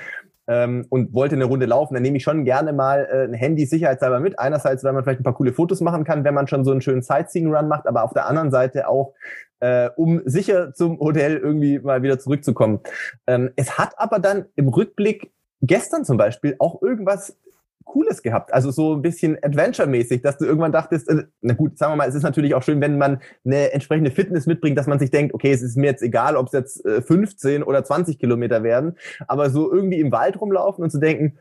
[0.46, 3.64] ähm, und wollte eine Runde laufen, dann nehme ich schon gerne mal äh, ein Handy
[3.64, 4.38] sicherheitshalber mit.
[4.38, 6.82] Einerseits, weil man vielleicht ein paar coole Fotos machen kann, wenn man schon so einen
[6.82, 9.14] schönen Sightseeing-Run macht, aber auf der anderen Seite auch,
[9.60, 12.80] äh, um sicher zum Hotel irgendwie mal wieder zurückzukommen.
[13.26, 17.38] Ähm, es hat aber dann im Rückblick gestern zum Beispiel auch irgendwas
[17.87, 18.53] Cooles gehabt.
[18.53, 22.09] Also so ein bisschen Adventure-mäßig, dass du irgendwann dachtest, äh, na gut, sagen wir mal,
[22.09, 25.33] es ist natürlich auch schön, wenn man eine entsprechende Fitness mitbringt, dass man sich denkt,
[25.33, 28.96] okay, es ist mir jetzt egal, ob es jetzt 15 äh, oder 20 Kilometer werden,
[29.27, 31.38] aber so irgendwie im Wald rumlaufen und zu denken,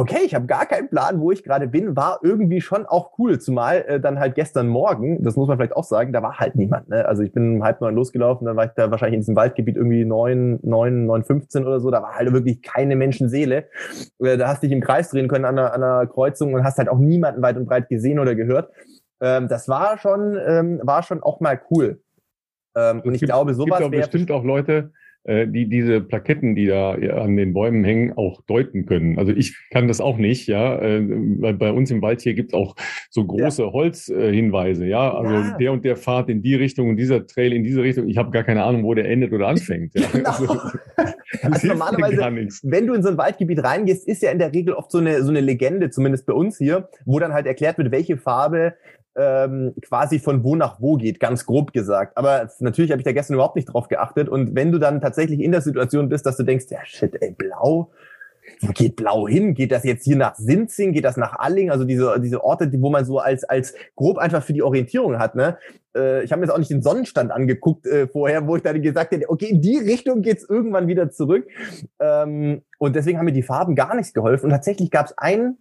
[0.00, 3.38] okay, ich habe gar keinen Plan, wo ich gerade bin, war irgendwie schon auch cool.
[3.38, 6.54] Zumal äh, dann halt gestern Morgen, das muss man vielleicht auch sagen, da war halt
[6.54, 6.88] niemand.
[6.88, 7.06] Ne?
[7.06, 9.76] Also ich bin um halb neun losgelaufen, dann war ich da wahrscheinlich in diesem Waldgebiet
[9.76, 11.90] irgendwie neun, neun, neun, fünfzehn oder so.
[11.90, 13.68] Da war halt wirklich keine Menschenseele.
[14.20, 16.64] Äh, da hast du dich im Kreis drehen können an einer, an einer Kreuzung und
[16.64, 18.70] hast halt auch niemanden weit und breit gesehen oder gehört.
[19.20, 22.00] Ähm, das war schon, ähm, war schon auch mal cool.
[22.76, 24.92] Ähm, und ich gibt, glaube, sowas wäre bestimmt auch Leute,
[25.26, 29.18] die diese Plaketten, die da an den Bäumen hängen, auch deuten können.
[29.18, 30.78] Also ich kann das auch nicht, ja.
[30.78, 31.02] Äh,
[31.40, 32.76] weil bei uns im Wald hier gibt's auch
[33.10, 33.72] so große ja.
[33.72, 35.12] Holzhinweise, ja.
[35.12, 35.56] Also ja.
[35.58, 38.08] der und der Pfad in die Richtung und dieser Trail in diese Richtung.
[38.08, 39.94] Ich habe gar keine Ahnung, wo der endet oder anfängt.
[39.94, 40.06] Ja.
[40.16, 40.32] Genau.
[41.42, 44.74] Also, also normalerweise, wenn du in so ein Waldgebiet reingehst, ist ja in der Regel
[44.74, 47.90] oft so eine, so eine Legende, zumindest bei uns hier, wo dann halt erklärt wird,
[47.90, 48.74] welche Farbe
[49.16, 52.16] ähm, quasi von wo nach wo geht, ganz grob gesagt.
[52.16, 54.28] Aber natürlich habe ich da gestern überhaupt nicht drauf geachtet.
[54.28, 57.32] Und wenn du dann tatsächlich in der Situation bist, dass du denkst, ja shit, ey,
[57.32, 57.90] blau,
[58.60, 59.54] wo geht blau hin?
[59.54, 60.92] Geht das jetzt hier nach Sinzing?
[60.92, 61.70] Geht das nach Alling?
[61.70, 65.34] Also diese, diese Orte, wo man so als, als grob einfach für die Orientierung hat,
[65.34, 65.58] ne?
[65.96, 68.80] Äh, ich habe mir jetzt auch nicht den Sonnenstand angeguckt äh, vorher, wo ich dann
[68.82, 71.46] gesagt hätte, okay, in die Richtung geht's irgendwann wieder zurück.
[71.98, 74.46] Ähm, und deswegen haben mir die Farben gar nichts geholfen.
[74.46, 75.56] Und tatsächlich gab es ein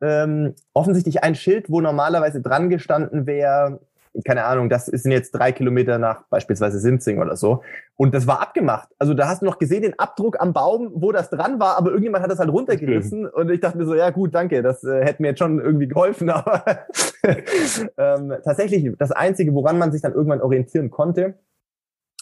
[0.00, 3.80] ähm, offensichtlich ein Schild, wo normalerweise dran gestanden wäre,
[4.24, 7.62] keine Ahnung, das sind jetzt drei Kilometer nach beispielsweise Sinzing oder so.
[7.96, 8.88] Und das war abgemacht.
[8.98, 11.90] Also da hast du noch gesehen, den Abdruck am Baum, wo das dran war, aber
[11.90, 13.26] irgendjemand hat das halt runtergerissen.
[13.26, 13.40] Okay.
[13.40, 15.88] Und ich dachte mir so, ja gut, danke, das äh, hätte mir jetzt schon irgendwie
[15.88, 16.30] geholfen.
[16.38, 16.62] Aber
[17.96, 21.34] ähm, tatsächlich, das Einzige, woran man sich dann irgendwann orientieren konnte,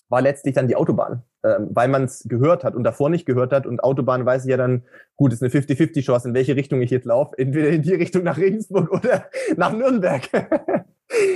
[0.08, 3.52] war letztlich dann die Autobahn, ähm, weil man es gehört hat und davor nicht gehört
[3.52, 3.66] hat.
[3.66, 4.82] Und Autobahn weiß ich ja dann,
[5.16, 7.36] gut, ist eine 50-50-Chance, in welche Richtung ich jetzt laufe.
[7.38, 10.22] Entweder in die Richtung nach Regensburg oder nach Nürnberg.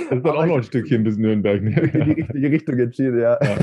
[0.09, 1.63] Das ist dann auch noch ein Stückchen bis Nürnberg.
[1.63, 1.71] Ne?
[1.93, 3.39] In die richtige Richtung entschieden, ja.
[3.41, 3.57] ja.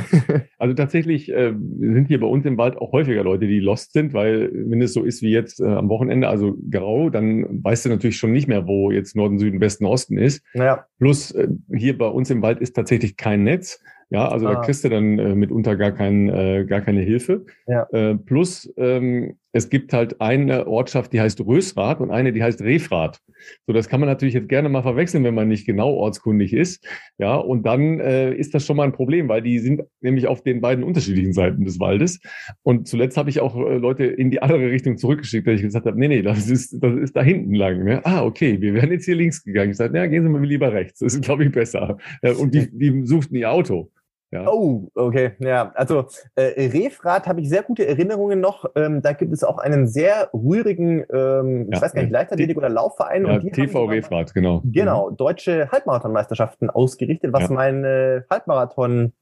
[0.58, 4.14] Also tatsächlich äh, sind hier bei uns im Wald auch häufiger Leute, die lost sind,
[4.14, 7.90] weil wenn es so ist wie jetzt äh, am Wochenende, also grau, dann weißt du
[7.90, 10.42] natürlich schon nicht mehr, wo jetzt Norden, Süden, Westen, Osten ist.
[10.54, 10.86] Ja.
[10.98, 13.80] Plus äh, hier bei uns im Wald ist tatsächlich kein Netz.
[14.10, 14.54] Ja, also ah.
[14.54, 17.44] da kriegst du dann äh, mitunter gar, kein, äh, gar keine Hilfe.
[17.66, 17.86] Ja.
[17.92, 22.60] Äh, plus ähm, es gibt halt eine Ortschaft, die heißt Rösrath und eine, die heißt
[22.62, 23.20] Refrath.
[23.66, 26.86] So, das kann man natürlich jetzt gerne mal verwechseln, wenn man nicht genau ortskundig ist.
[27.18, 30.42] Ja, und dann äh, ist das schon mal ein Problem, weil die sind nämlich auf
[30.42, 32.20] den beiden unterschiedlichen Seiten des Waldes.
[32.62, 35.86] Und zuletzt habe ich auch äh, Leute in die andere Richtung zurückgeschickt, weil ich gesagt
[35.86, 37.84] habe, nee, nee, das ist, das ist da hinten lang.
[37.84, 38.04] Ne?
[38.04, 39.70] Ah, okay, wir wären jetzt hier links gegangen.
[39.70, 40.98] Ich sage, ja, gehen Sie mal lieber rechts.
[40.98, 41.96] Das ist, glaube ich, besser.
[42.22, 43.90] Ja, und die, die suchten ihr Auto.
[44.30, 44.46] Ja.
[44.46, 45.32] Oh, okay.
[45.38, 48.66] Ja, also äh, Refrat habe ich sehr gute Erinnerungen noch.
[48.74, 52.58] Ähm, da gibt es auch einen sehr rührigen, ähm, ja, ich weiß gar nicht, Leichtathletik
[52.58, 53.26] oder Laufverein.
[53.26, 54.60] Ja, und die TV Refrat, genau.
[54.64, 55.16] Genau, mhm.
[55.16, 57.54] deutsche Halbmarathonmeisterschaften ausgerichtet, was ja.
[57.54, 59.12] meine Halbmarathon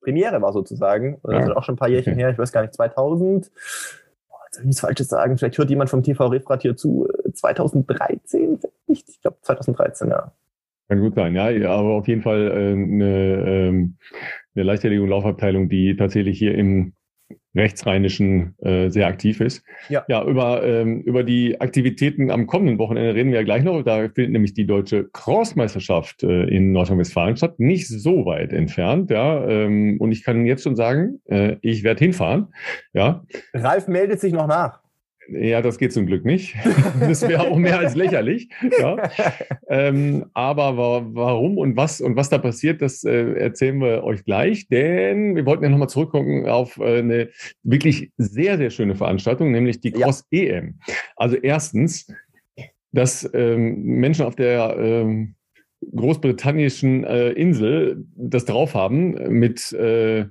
[0.00, 1.20] Premiere war sozusagen.
[1.22, 2.22] Das ist auch schon ein paar Jährchen okay.
[2.22, 3.50] her, ich weiß gar nicht, 2000.
[4.28, 5.38] Oh, jetzt soll ich nichts Falsches sagen.
[5.38, 7.06] Vielleicht hört jemand vom TV Refrat hier zu.
[7.32, 8.58] 2013?
[8.88, 10.32] Ich glaube 2013, ja.
[10.88, 13.98] Kann gut sein, ja, aber auf jeden Fall äh, eine, ähm,
[14.54, 16.94] eine Leichtathletik- und Laufabteilung, die tatsächlich hier im
[17.54, 19.64] rechtsrheinischen äh, sehr aktiv ist.
[19.88, 23.82] Ja, ja über, ähm, über die Aktivitäten am kommenden Wochenende reden wir ja gleich noch.
[23.82, 29.10] Da findet nämlich die deutsche Crossmeisterschaft äh, in Nordrhein-Westfalen statt, nicht so weit entfernt.
[29.10, 32.48] Ja, ähm, und ich kann jetzt schon sagen, äh, ich werde hinfahren.
[32.92, 33.24] Ja.
[33.52, 34.80] Ralf meldet sich noch nach.
[35.30, 36.54] Ja, das geht zum Glück nicht.
[37.00, 38.48] Das wäre auch mehr als lächerlich.
[38.80, 39.10] Ja.
[39.68, 44.24] Ähm, aber wa warum und was und was da passiert, das äh, erzählen wir euch
[44.24, 44.68] gleich.
[44.68, 47.28] Denn wir wollten ja nochmal zurückgucken auf äh, eine
[47.62, 50.80] wirklich sehr, sehr schöne Veranstaltung, nämlich die Cross EM.
[51.16, 52.12] Also erstens,
[52.92, 55.34] dass ähm, Menschen auf der ähm,
[55.94, 60.26] großbritannischen äh, Insel das drauf haben mit äh,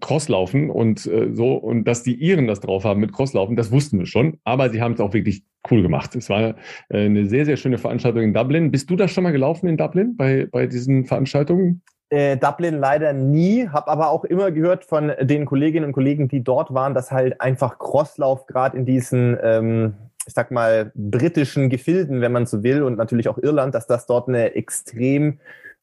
[0.00, 3.98] Crosslaufen und äh, so und dass die Iren das drauf haben mit Crosslaufen, das wussten
[3.98, 6.16] wir schon, aber sie haben es auch wirklich cool gemacht.
[6.16, 6.56] Es war
[6.88, 8.70] äh, eine sehr, sehr schöne Veranstaltung in Dublin.
[8.70, 11.82] Bist du da schon mal gelaufen in Dublin bei, bei diesen Veranstaltungen?
[12.10, 16.44] Äh, Dublin leider nie, habe aber auch immer gehört von den Kolleginnen und Kollegen, die
[16.44, 19.94] dort waren, dass halt einfach Crosslauf gerade in diesen, ähm,
[20.26, 24.06] ich sag mal, britischen Gefilden, wenn man so will, und natürlich auch Irland, dass das
[24.06, 25.38] dort eine extrem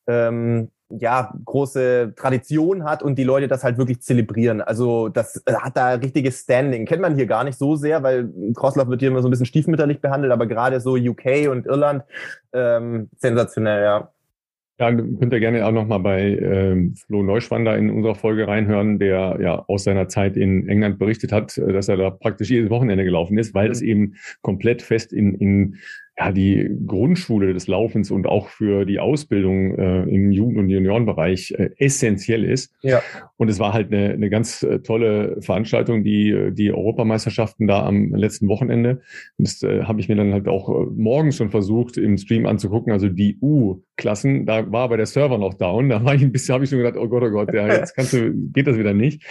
[0.05, 4.61] ähm, ja, große Tradition hat und die Leute das halt wirklich zelebrieren.
[4.61, 6.85] Also das äh, hat da richtiges Standing.
[6.85, 9.45] Kennt man hier gar nicht so sehr, weil Crosslauf wird hier immer so ein bisschen
[9.45, 12.03] stiefmütterlich behandelt, aber gerade so UK und Irland
[12.53, 14.11] ähm, sensationell, ja.
[14.79, 19.37] Ja, könnt ihr gerne auch nochmal bei ähm, Flo Neuschwander in unserer Folge reinhören, der
[19.41, 23.03] ja aus seiner Zeit in England berichtet hat, äh, dass er da praktisch jedes Wochenende
[23.03, 25.75] gelaufen ist, weil es eben komplett fest in, in
[26.19, 31.51] ja, die Grundschule des Laufens und auch für die Ausbildung äh, im Jugend- und Juniorenbereich
[31.57, 32.73] äh, essentiell ist.
[32.81, 33.01] Ja.
[33.37, 37.85] Und es war halt eine, eine ganz äh, tolle Veranstaltung, die, äh, die Europameisterschaften da
[37.85, 38.99] am letzten Wochenende.
[39.37, 42.91] Das äh, habe ich mir dann halt auch äh, morgens schon versucht, im Stream anzugucken.
[42.91, 45.87] Also die U-Klassen, da war aber der Server noch down.
[45.87, 47.95] Da war ich ein bisschen, habe ich schon gedacht, oh Gott, oh Gott, ja, jetzt
[47.95, 49.23] kannst du, geht das wieder nicht.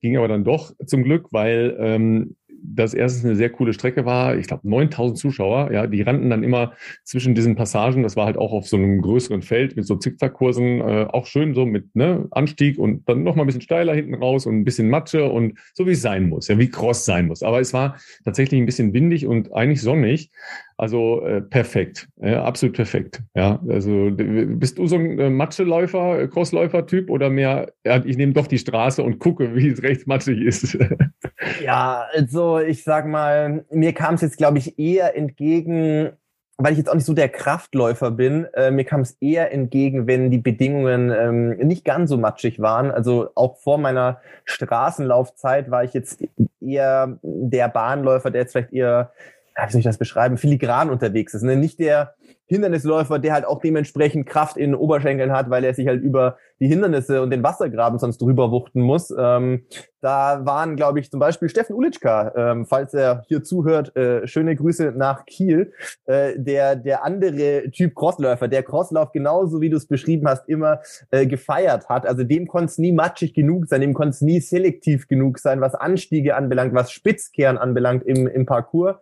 [0.00, 2.36] Ging aber dann doch zum Glück, weil ähm,
[2.74, 4.36] das erstens eine sehr coole Strecke war.
[4.36, 6.72] Ich glaube, 9000 Zuschauer, ja, die rannten dann immer
[7.04, 8.02] zwischen diesen Passagen.
[8.02, 11.54] Das war halt auch auf so einem größeren Feld mit so Zickzackkursen, äh, auch schön
[11.54, 14.90] so mit ne, Anstieg und dann nochmal ein bisschen steiler hinten raus und ein bisschen
[14.90, 17.42] Matsche und so wie es sein muss, ja, wie Cross sein muss.
[17.42, 20.30] Aber es war tatsächlich ein bisschen windig und eigentlich sonnig.
[20.78, 23.22] Also äh, perfekt, ja, absolut perfekt.
[23.34, 27.72] Ja, also bist du so ein äh, Matscheläufer, äh, Crossläufer-Typ oder mehr?
[27.84, 30.76] Ja, ich nehme doch die Straße und gucke, wie es recht matschig ist.
[31.64, 36.10] ja, also ich sag mal, mir kam es jetzt, glaube ich, eher entgegen,
[36.58, 40.06] weil ich jetzt auch nicht so der Kraftläufer bin, äh, mir kam es eher entgegen,
[40.06, 42.90] wenn die Bedingungen ähm, nicht ganz so matschig waren.
[42.90, 46.22] Also auch vor meiner Straßenlaufzeit war ich jetzt
[46.60, 49.12] eher der Bahnläufer, der jetzt vielleicht eher
[49.56, 51.42] wie soll ich das beschreiben, filigran unterwegs ist.
[51.42, 51.56] Ne?
[51.56, 52.14] Nicht der
[52.46, 56.36] Hindernisläufer, der halt auch dementsprechend Kraft in den Oberschenkeln hat, weil er sich halt über
[56.60, 59.12] die Hindernisse und den Wassergraben sonst drüber wuchten muss.
[59.16, 59.66] Ähm,
[60.00, 64.54] da waren, glaube ich, zum Beispiel Steffen Ulitschka, ähm, falls er hier zuhört, äh, schöne
[64.54, 65.72] Grüße nach Kiel,
[66.06, 70.80] äh, der, der andere Typ Crossläufer, der Crosslauf genauso wie du es beschrieben hast, immer
[71.10, 72.06] äh, gefeiert hat.
[72.06, 75.60] Also dem konnte es nie matschig genug sein, dem konnte es nie selektiv genug sein,
[75.60, 78.96] was Anstiege anbelangt, was Spitzkehren anbelangt im, im Parcours.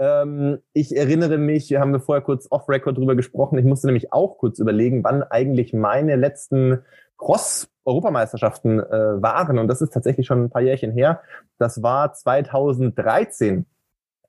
[0.00, 4.38] Ähm, ich erinnere mich, wir haben vorher kurz off-Record drüber gesprochen, ich musste nämlich auch
[4.38, 6.78] kurz überlegen, wann eigentlich meine letzten
[7.18, 9.58] Cross-Europameisterschaften äh, waren.
[9.58, 11.20] Und das ist tatsächlich schon ein paar Jährchen her.
[11.58, 13.66] Das war 2013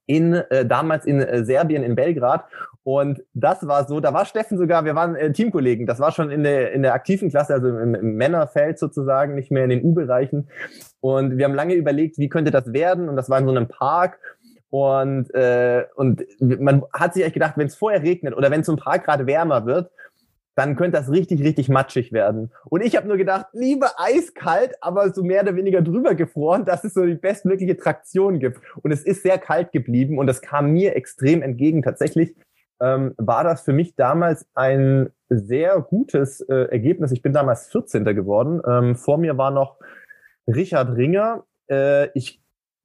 [0.08, 2.46] in äh, damals in äh, Serbien in Belgrad.
[2.84, 6.32] Und das war so, da war Steffen sogar, wir waren äh, Teamkollegen, das war schon
[6.32, 9.84] in der in der aktiven Klasse, also im, im Männerfeld sozusagen, nicht mehr in den
[9.84, 10.50] U-Bereichen.
[11.00, 13.08] Und wir haben lange überlegt, wie könnte das werden?
[13.08, 14.20] Und das war in so einem Park
[14.72, 18.70] und, äh, und man hat sich echt gedacht, wenn es vorher regnet oder wenn es
[18.70, 19.92] ein paar Grad wärmer wird,
[20.56, 22.52] dann könnte das richtig, richtig matschig werden.
[22.66, 26.84] Und ich habe nur gedacht, lieber eiskalt, aber so mehr oder weniger drüber gefroren, dass
[26.84, 28.62] es so die bestmögliche Traktion gibt.
[28.82, 31.82] Und es ist sehr kalt geblieben und das kam mir extrem entgegen.
[31.82, 32.36] Tatsächlich
[32.82, 37.12] ähm, war das für mich damals ein sehr gutes äh, Ergebnis.
[37.12, 38.04] Ich bin damals 14.
[38.06, 38.62] geworden.
[38.68, 39.80] Ähm, vor mir war noch
[40.48, 41.44] Richard Ringer.
[41.70, 42.41] Äh, ich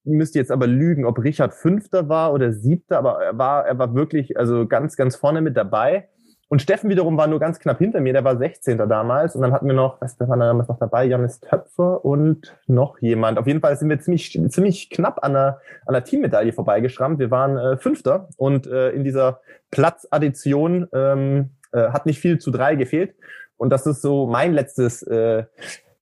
[0.07, 3.95] müsste jetzt aber lügen, ob Richard Fünfter war oder Siebter, aber er war, er war
[3.95, 6.09] wirklich also ganz, ganz vorne mit dabei.
[6.49, 8.79] Und Steffen wiederum war nur ganz knapp hinter mir, der war 16.
[8.89, 9.35] damals.
[9.35, 11.05] Und dann hatten wir noch, was war damals noch dabei?
[11.05, 13.39] Janis Töpfer und noch jemand.
[13.39, 17.19] Auf jeden Fall sind wir ziemlich, ziemlich knapp an der, an der Teammedaille vorbeigeschrammt.
[17.19, 19.41] Wir waren äh, Fünfter und äh, in dieser
[19.73, 23.17] Platzaddition ähm, äh, hat nicht viel zu drei gefehlt.
[23.57, 25.45] Und das ist so mein letztes äh,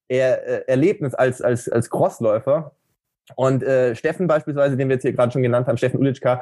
[0.07, 2.71] er äh, Erlebnis als, als, als Crossläufer.
[3.35, 6.41] Und äh, Steffen beispielsweise, den wir jetzt hier gerade schon genannt haben, Steffen Ulitschka,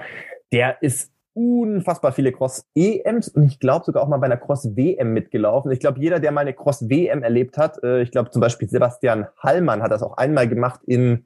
[0.51, 5.71] der ist unfassbar viele Cross-EMs und ich glaube sogar auch mal bei einer Cross-WM mitgelaufen.
[5.71, 9.27] Ich glaube, jeder, der mal eine Cross-WM erlebt hat, äh, ich glaube zum Beispiel Sebastian
[9.39, 11.25] Hallmann hat das auch einmal gemacht in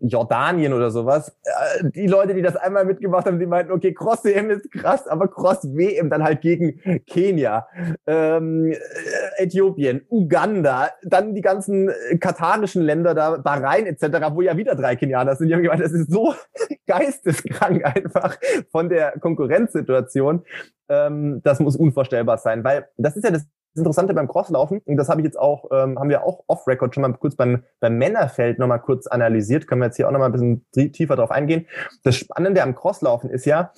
[0.00, 1.36] Jordanien oder sowas.
[1.44, 5.28] Äh, die Leute, die das einmal mitgemacht haben, die meinten, okay, Cross-EM ist krass, aber
[5.28, 7.68] Cross-WM dann halt gegen Kenia,
[8.06, 14.56] ähm, äh, Äthiopien, Uganda, dann die ganzen äh, katarischen Länder da, Bahrain etc., wo ja
[14.56, 15.48] wieder drei Kenianer sind.
[15.48, 16.34] Die haben gemeint, das ist so
[16.86, 18.38] geisteskrank einfach
[18.70, 20.44] von der Konkurrenzsituation.
[20.88, 24.96] Ähm, das muss unvorstellbar sein, weil das ist ja das das Interessante beim Crosslaufen, und
[24.96, 27.96] das habe ich jetzt auch, ähm, haben wir auch off-Record schon mal kurz beim, beim
[27.96, 31.66] Männerfeld nochmal kurz analysiert, können wir jetzt hier auch nochmal ein bisschen tiefer drauf eingehen.
[32.02, 33.72] Das Spannende am Crosslaufen ist ja,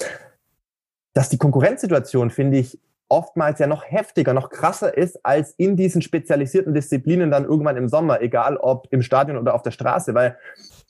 [1.12, 6.00] dass die Konkurrenzsituation, finde ich, oftmals ja noch heftiger, noch krasser ist als in diesen
[6.00, 10.38] spezialisierten Disziplinen dann irgendwann im Sommer, egal ob im Stadion oder auf der Straße, weil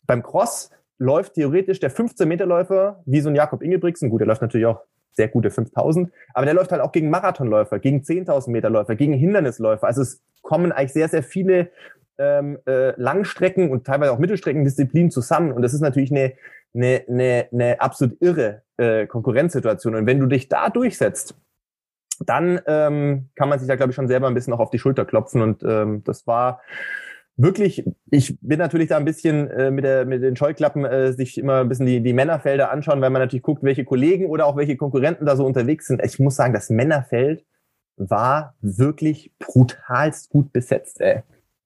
[0.06, 4.66] beim Cross läuft theoretisch der 15-Meter-Läufer wie so ein Jakob Ingebrigtsen, gut, der läuft natürlich
[4.66, 6.10] auch sehr gute 5000.
[6.34, 9.86] Aber der läuft halt auch gegen Marathonläufer, gegen 10.000 Meter Läufer, gegen Hindernisläufer.
[9.86, 11.70] Also es kommen eigentlich sehr, sehr viele
[12.18, 15.52] ähm, äh, Langstrecken und teilweise auch Mittelstreckendisziplinen zusammen.
[15.52, 16.34] Und das ist natürlich eine,
[16.74, 19.94] eine, eine, eine absolut irre äh, Konkurrenzsituation.
[19.94, 21.34] Und wenn du dich da durchsetzt,
[22.20, 24.78] dann ähm, kann man sich da, glaube ich, schon selber ein bisschen auch auf die
[24.78, 25.40] Schulter klopfen.
[25.40, 26.60] Und ähm, das war
[27.42, 31.38] wirklich, ich bin natürlich da ein bisschen äh, mit, der, mit den Scheuklappen äh, sich
[31.38, 34.56] immer ein bisschen die, die Männerfelder anschauen, weil man natürlich guckt, welche Kollegen oder auch
[34.56, 36.04] welche Konkurrenten da so unterwegs sind.
[36.04, 37.44] Ich muss sagen, das Männerfeld
[37.96, 41.22] war wirklich brutalst gut besetzt, ey.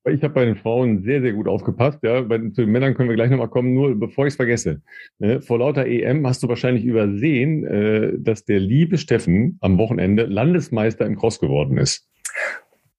[0.07, 2.01] Ich habe bei den Frauen sehr, sehr gut aufgepasst.
[2.03, 3.73] Ja, bei zu den Männern können wir gleich nochmal kommen.
[3.73, 4.83] Nur bevor ich es vergesse,
[5.19, 10.25] ne, vor lauter EM hast du wahrscheinlich übersehen, äh, dass der liebe Steffen am Wochenende
[10.25, 12.07] Landesmeister im Cross geworden ist.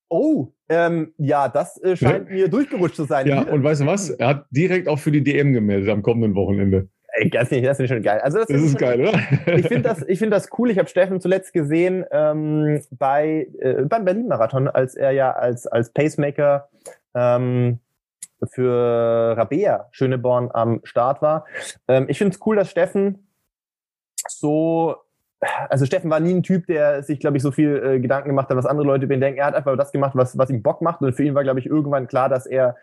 [0.10, 3.28] Oh, ähm, ja, das äh, scheint mir durchgerutscht zu sein.
[3.28, 4.10] Ja, und weißt du was?
[4.10, 6.90] Er hat direkt auch für die DM gemeldet am kommenden Wochenende.
[7.18, 8.20] Ey, das finde ich schon geil.
[8.20, 9.14] Also das, das ist, ist geil, oder?
[9.56, 10.70] ich finde das, ich finde das cool.
[10.70, 15.66] Ich habe Steffen zuletzt gesehen ähm, bei äh, beim Berlin Marathon, als er ja als
[15.66, 16.70] als Pacemaker
[17.14, 17.80] ähm,
[18.52, 21.46] für Rabea Schöneborn am Start war.
[21.88, 23.30] Ähm, ich finde es cool, dass Steffen
[24.28, 24.96] so
[25.70, 28.50] also Steffen war nie ein Typ, der sich, glaube ich, so viel äh, Gedanken gemacht
[28.50, 29.40] hat, was andere Leute über ihn denken.
[29.40, 31.02] Er hat einfach das gemacht, was, was ihm Bock macht.
[31.02, 32.76] Und für ihn war, glaube ich, irgendwann klar, dass er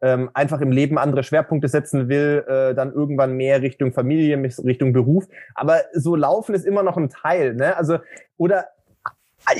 [0.00, 4.92] ähm, einfach im Leben andere Schwerpunkte setzen will, äh, dann irgendwann mehr Richtung Familie, Richtung
[4.92, 5.26] Beruf.
[5.54, 7.54] Aber so Laufen ist immer noch ein Teil.
[7.54, 7.76] Ne?
[7.76, 7.98] Also,
[8.36, 8.66] oder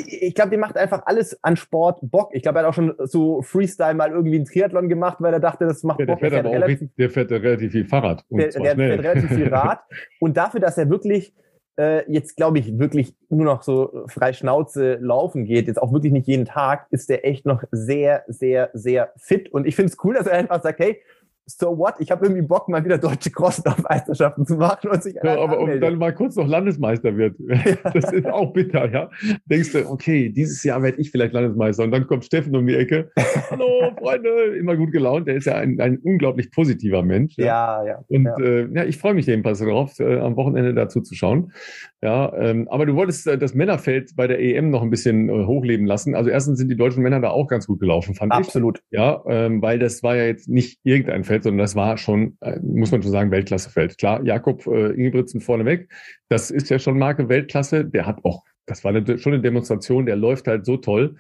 [0.07, 2.31] ich glaube, der macht einfach alles an Sport Bock.
[2.33, 5.41] Ich glaube, er hat auch schon so Freestyle mal irgendwie einen Triathlon gemacht, weil er
[5.41, 6.21] dachte, das macht ja, Bock.
[6.21, 8.25] Der fährt, aber auch relativ, der fährt relativ viel Fahrrad.
[8.29, 9.81] Der, der fährt relativ viel Rad.
[10.21, 11.33] Und dafür, dass er wirklich
[11.79, 16.13] äh, jetzt, glaube ich, wirklich nur noch so frei Schnauze laufen geht, jetzt auch wirklich
[16.13, 19.51] nicht jeden Tag, ist der echt noch sehr, sehr, sehr fit.
[19.53, 21.01] Und ich finde es cool, dass er einfach sagt, hey,
[21.49, 21.95] so what?
[21.99, 25.81] Ich habe irgendwie Bock, mal wieder deutsche Crosslauf-Meisterschaften zu machen und sich ja, aber und
[25.81, 27.37] dann mal kurz noch Landesmeister wird.
[27.99, 29.11] Das ist auch bitter, ja.
[29.47, 32.75] Denkst du, okay, dieses Jahr werde ich vielleicht Landesmeister und dann kommt Steffen um die
[32.75, 33.11] Ecke.
[33.51, 35.27] Hallo, Freunde, immer gut gelaunt.
[35.27, 37.35] Der ist ja ein, ein unglaublich positiver Mensch.
[37.37, 37.87] Ja, ja.
[37.87, 41.15] ja und ja, äh, ja ich freue mich jedenfalls darauf, äh, am Wochenende dazu zu
[41.15, 41.53] schauen.
[42.03, 45.47] Ja, ähm, aber du wolltest äh, das Männerfeld bei der EM noch ein bisschen äh,
[45.47, 46.15] hochleben lassen.
[46.15, 48.79] Also erstens sind die deutschen Männer da auch ganz gut gelaufen, fand Absolut.
[48.91, 48.99] ich.
[48.99, 49.27] Absolut.
[49.29, 52.59] Ja, ähm, weil das war ja jetzt nicht irgendein Feld, sondern das war schon, äh,
[52.61, 53.99] muss man schon sagen, Weltklassefeld.
[53.99, 55.89] Klar, Jakob äh, Ingebrigtsen vorneweg,
[56.29, 57.85] das ist ja schon Marke Weltklasse.
[57.85, 61.17] Der hat auch, das war eine, schon eine Demonstration, der läuft halt so toll.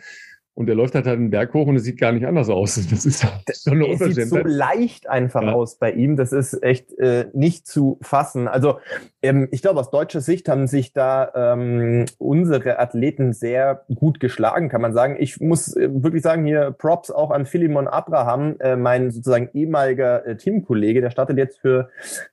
[0.58, 2.80] Und der läuft halt, halt einen Berg hoch und es sieht gar nicht anders aus.
[2.90, 3.22] Das ist
[3.62, 5.52] schon eine Es sieht so leicht einfach ja.
[5.52, 6.16] aus bei ihm.
[6.16, 8.48] Das ist echt äh, nicht zu fassen.
[8.48, 8.80] Also
[9.22, 14.68] ähm, ich glaube, aus deutscher Sicht haben sich da ähm, unsere Athleten sehr gut geschlagen,
[14.68, 15.14] kann man sagen.
[15.20, 20.26] Ich muss äh, wirklich sagen, hier Props auch an Philemon Abraham, äh, mein sozusagen ehemaliger
[20.26, 21.00] äh, Teamkollege.
[21.00, 21.88] Der startet jetzt für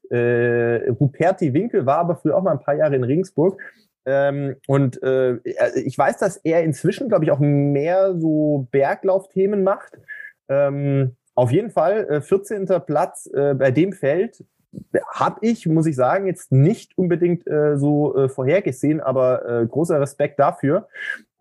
[0.09, 3.61] äh, Ruperti Winkel, war aber früher auch mal ein paar Jahre in Regensburg.
[4.05, 5.37] Ähm, und äh,
[5.75, 9.97] ich weiß, dass er inzwischen, glaube ich, auch mehr so Berglaufthemen macht.
[10.47, 12.67] Ähm, auf jeden Fall äh, 14.
[12.85, 14.43] Platz äh, bei dem Feld
[15.13, 19.99] habe ich, muss ich sagen, jetzt nicht unbedingt äh, so äh, vorhergesehen, aber äh, großer
[19.99, 20.87] Respekt dafür.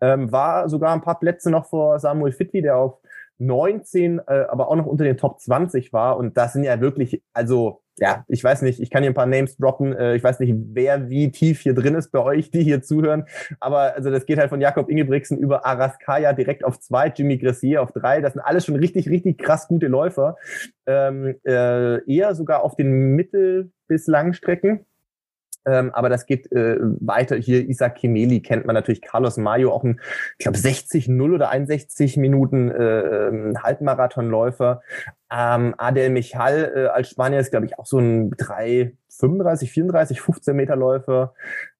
[0.01, 2.99] Ähm, war sogar ein paar Plätze noch vor Samuel Fitwi, der auf
[3.37, 6.17] 19, äh, aber auch noch unter den Top 20 war.
[6.17, 9.25] Und das sind ja wirklich, also ja, ich weiß nicht, ich kann hier ein paar
[9.25, 9.95] Names droppen.
[9.95, 13.25] Äh, ich weiß nicht, wer wie tief hier drin ist bei euch, die hier zuhören.
[13.59, 17.81] Aber also das geht halt von Jakob Ingebrigtsen über Araskaya direkt auf zwei, Jimmy Gressier
[17.81, 18.21] auf drei.
[18.21, 20.35] Das sind alles schon richtig, richtig krass gute Läufer.
[20.85, 24.85] Ähm, äh, eher sogar auf den Mittel- bis Langstrecken.
[25.65, 27.35] Ähm, aber das geht äh, weiter.
[27.35, 29.99] Hier Isaac Kimeli kennt man natürlich, Carlos Mayo, auch ein,
[30.37, 34.81] ich glaube, 60-0 oder 61 Minuten äh, Halbmarathonläufer.
[35.31, 40.21] Ähm, Adel Michal äh, als Spanier ist, glaube ich, auch so ein 3, 35, 34,
[40.21, 41.33] 15 Meter Läufer.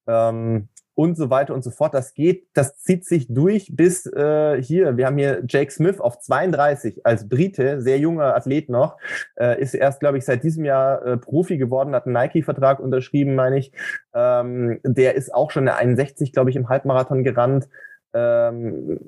[0.07, 1.93] Ähm, und so weiter und so fort.
[1.93, 4.97] Das geht, das zieht sich durch bis äh, hier.
[4.97, 8.97] Wir haben hier Jake Smith auf 32 als Brite, sehr junger Athlet noch,
[9.35, 13.35] äh, ist erst, glaube ich, seit diesem Jahr äh, Profi geworden, hat einen Nike-Vertrag unterschrieben,
[13.35, 13.73] meine ich.
[14.13, 17.67] Ähm, der ist auch schon eine 61, glaube ich, im Halbmarathon gerannt.
[18.13, 18.99] Ähm,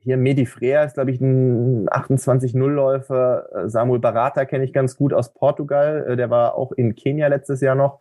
[0.00, 3.48] hier Medi Freer ist, glaube ich, ein 28-0-Läufer.
[3.52, 6.06] Äh, Samuel Barata kenne ich ganz gut aus Portugal.
[6.08, 8.00] Äh, der war auch in Kenia letztes Jahr noch.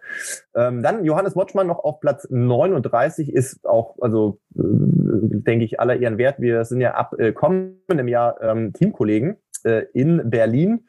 [0.55, 5.97] Ähm, dann Johannes Motschmann noch auf Platz 39 ist auch, also äh, denke ich, aller
[5.97, 6.39] Ehren wert.
[6.39, 9.37] Wir sind ja ab kommendem Jahr ähm, Teamkollegen
[9.93, 10.85] in Berlin.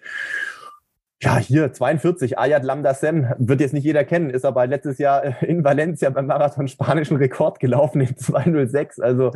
[1.23, 5.43] Ja, hier 42, Ayat Lambda Sem, wird jetzt nicht jeder kennen, ist aber letztes Jahr
[5.43, 9.01] in Valencia beim Marathon spanischen Rekord gelaufen in 206.
[9.01, 9.31] Also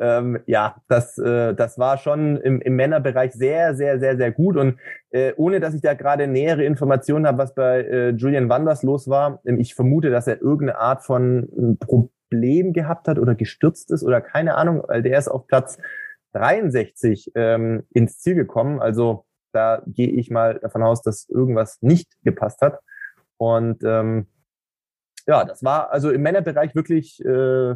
[0.00, 4.56] ähm, ja, das, äh, das war schon im, im Männerbereich sehr, sehr, sehr, sehr gut.
[4.56, 4.78] Und
[5.10, 9.06] äh, ohne dass ich da gerade nähere Informationen habe, was bei äh, Julian Wanders los
[9.06, 13.90] war, ähm, ich vermute, dass er irgendeine Art von ähm, Problem gehabt hat oder gestürzt
[13.90, 15.76] ist oder keine Ahnung, weil der ist auf Platz
[16.32, 18.80] 63 ähm, ins Ziel gekommen.
[18.80, 19.25] Also
[19.56, 22.78] da gehe ich mal davon aus, dass irgendwas nicht gepasst hat.
[23.38, 24.26] Und ähm,
[25.26, 27.74] ja, das war also im Männerbereich wirklich äh,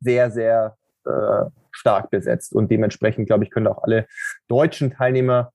[0.00, 2.54] sehr, sehr äh, stark besetzt.
[2.54, 4.06] Und dementsprechend, glaube ich, können auch alle
[4.48, 5.52] deutschen Teilnehmer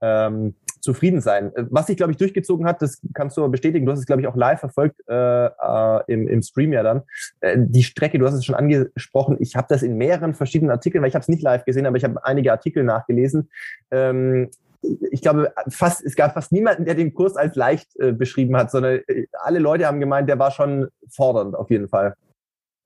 [0.00, 1.52] ähm, zufrieden sein.
[1.70, 3.84] Was sich, glaube ich, durchgezogen hat, das kannst du bestätigen.
[3.84, 7.02] Du hast es, glaube ich, auch live verfolgt äh, äh, im, im Stream ja dann.
[7.40, 9.36] Äh, die Strecke, du hast es schon angesprochen.
[9.40, 11.96] Ich habe das in mehreren verschiedenen Artikeln, weil ich habe es nicht live gesehen, aber
[11.96, 13.50] ich habe einige Artikel nachgelesen.
[13.90, 14.50] Ähm,
[14.82, 18.70] ich glaube, fast, es gab fast niemanden, der den Kurs als leicht äh, beschrieben hat,
[18.70, 22.14] sondern äh, alle Leute haben gemeint, der war schon fordernd auf jeden Fall.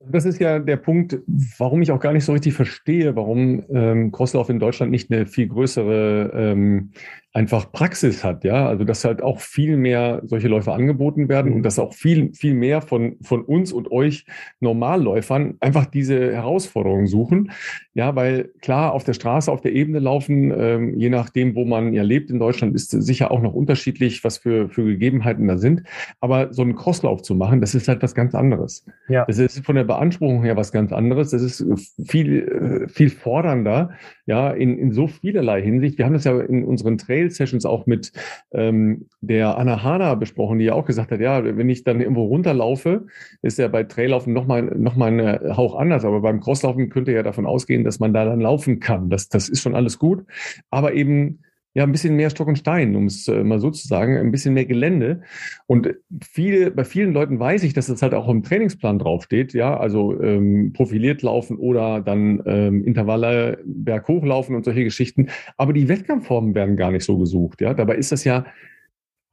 [0.05, 1.19] Das ist ja der Punkt,
[1.59, 5.27] warum ich auch gar nicht so richtig verstehe, warum ähm, Crosslauf in Deutschland nicht eine
[5.27, 6.91] viel größere ähm,
[7.35, 11.63] einfach Praxis hat, ja, also dass halt auch viel mehr solche Läufe angeboten werden und
[11.63, 14.27] dass auch viel, viel mehr von, von uns und euch
[14.61, 17.51] Normalläufern einfach diese Herausforderungen suchen.
[17.95, 21.95] Ja, weil klar, auf der Straße, auf der Ebene laufen, ähm, je nachdem, wo man
[21.95, 25.85] ja lebt in Deutschland, ist sicher auch noch unterschiedlich, was für, für Gegebenheiten da sind.
[26.21, 28.85] Aber so einen Crosslauf zu machen, das ist halt was ganz anderes.
[29.09, 29.25] Ja.
[29.25, 31.31] Das ist von der Beanspruchung her was ganz anderes.
[31.31, 31.65] Das ist
[32.07, 33.93] viel, äh, viel fordernder,
[34.27, 35.97] ja, in, in so vielerlei Hinsicht.
[35.97, 38.13] Wir haben das ja in unseren Trainings Trail-Sessions auch mit
[38.53, 42.25] ähm, der Anna Hana besprochen, die ja auch gesagt hat, ja, wenn ich dann irgendwo
[42.25, 43.07] runterlaufe,
[43.43, 47.23] ist ja bei Traillaufen nochmal noch mal ein Hauch anders, aber beim Crosslaufen könnte ja
[47.23, 49.11] davon ausgehen, dass man da dann laufen kann.
[49.11, 50.25] Das, das ist schon alles gut,
[50.71, 51.41] aber eben
[51.75, 54.31] ja, ein bisschen mehr Stock und Stein, um es äh, mal so zu sagen, ein
[54.31, 55.23] bisschen mehr Gelände.
[55.67, 59.77] Und viele, bei vielen Leuten weiß ich, dass das halt auch im Trainingsplan draufsteht, ja,
[59.77, 65.29] also ähm, profiliert laufen oder dann ähm, Intervalle berghoch laufen und solche Geschichten.
[65.57, 67.73] Aber die Wettkampfformen werden gar nicht so gesucht, ja.
[67.73, 68.45] Dabei ist das ja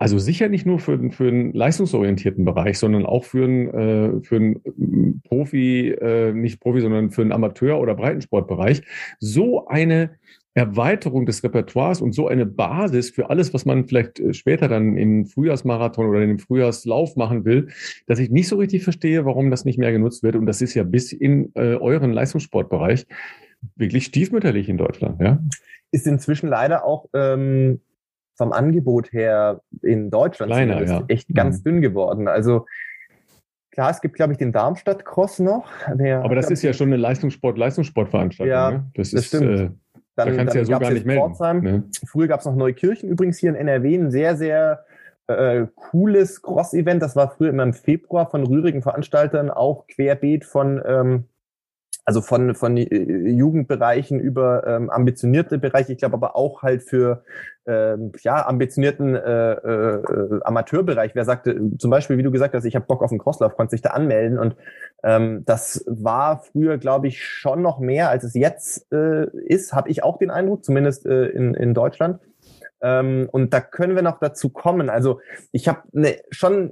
[0.02, 4.38] also sicher nicht nur für, für einen leistungsorientierten Bereich, sondern auch für einen, äh, für
[4.38, 8.82] einen Profi, äh, nicht Profi, sondern für einen Amateur- oder Breitensportbereich
[9.20, 10.12] so eine
[10.56, 14.98] Erweiterung des Repertoires und so eine Basis für alles, was man vielleicht äh, später dann
[14.98, 17.70] im Frühjahrsmarathon oder in dem Frühjahrslauf machen will,
[18.08, 20.36] dass ich nicht so richtig verstehe, warum das nicht mehr genutzt wird.
[20.36, 23.06] Und das ist ja bis in äh, euren Leistungssportbereich
[23.76, 25.22] wirklich stiefmütterlich in Deutschland.
[25.22, 25.40] Ja?
[25.92, 27.82] Ist inzwischen leider auch ähm,
[28.36, 31.04] vom Angebot her in Deutschland Kleiner, ja.
[31.10, 31.64] echt ganz mhm.
[31.64, 32.28] dünn geworden.
[32.28, 32.66] Also
[33.72, 35.70] Klar, es gibt, glaube ich, den Darmstadt-Cross noch.
[35.94, 38.52] Der, Aber das ist ja schon eine Leistungssport-Leistungssportveranstaltung.
[38.52, 38.92] Ja, ne?
[38.96, 39.60] das, das ist, stimmt.
[39.60, 39.70] Äh,
[40.26, 41.62] dann, da kannst dann ja so gar nicht melden.
[41.62, 41.84] Ne?
[42.06, 44.86] Früher gab es noch Neukirchen, übrigens hier in NRW, ein sehr, sehr
[45.28, 47.02] äh, cooles Cross-Event.
[47.02, 51.26] Das war früher immer im Februar von rührigen Veranstaltern, auch querbeet von ähm,
[52.10, 57.24] also von, von äh, Jugendbereichen über ähm, ambitionierte Bereiche, ich glaube aber auch halt für
[57.68, 61.14] ähm, ja, ambitionierten äh, äh, Amateurbereich.
[61.14, 63.70] Wer sagte, zum Beispiel, wie du gesagt hast, ich habe Bock auf einen Crosslauf, konnte
[63.70, 64.40] sich da anmelden.
[64.40, 64.56] Und
[65.04, 69.92] ähm, das war früher, glaube ich, schon noch mehr, als es jetzt äh, ist, habe
[69.92, 72.20] ich auch den Eindruck, zumindest äh, in, in Deutschland.
[72.82, 74.90] Ähm, und da können wir noch dazu kommen.
[74.90, 75.20] Also
[75.52, 76.72] ich habe ne, schon,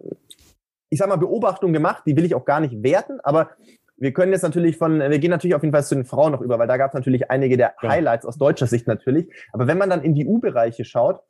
[0.89, 3.51] ich sag mal, Beobachtung gemacht, die will ich auch gar nicht werten, aber
[3.97, 6.41] wir können jetzt natürlich von, wir gehen natürlich auf jeden Fall zu den Frauen noch
[6.41, 7.75] über, weil da gab es natürlich einige der.
[7.81, 9.27] Highlights aus deutscher Sicht natürlich.
[9.51, 11.21] Aber wenn man dann in die U-Bereiche schaut,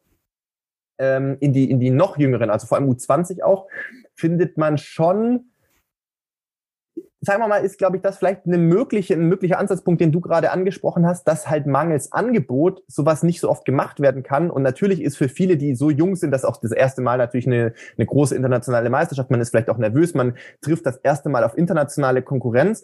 [1.00, 3.68] ähm, in die in die noch jüngeren, also vor allem U20 auch,
[4.16, 5.52] findet man schon
[7.28, 10.22] sagen wir mal, ist, glaube ich, das vielleicht eine mögliche, ein möglicher Ansatzpunkt, den du
[10.22, 14.50] gerade angesprochen hast, dass halt mangels Angebot sowas nicht so oft gemacht werden kann.
[14.50, 17.46] Und natürlich ist für viele, die so jung sind, das auch das erste Mal natürlich
[17.46, 19.30] eine, eine große internationale Meisterschaft.
[19.30, 22.84] Man ist vielleicht auch nervös, man trifft das erste Mal auf internationale Konkurrenz.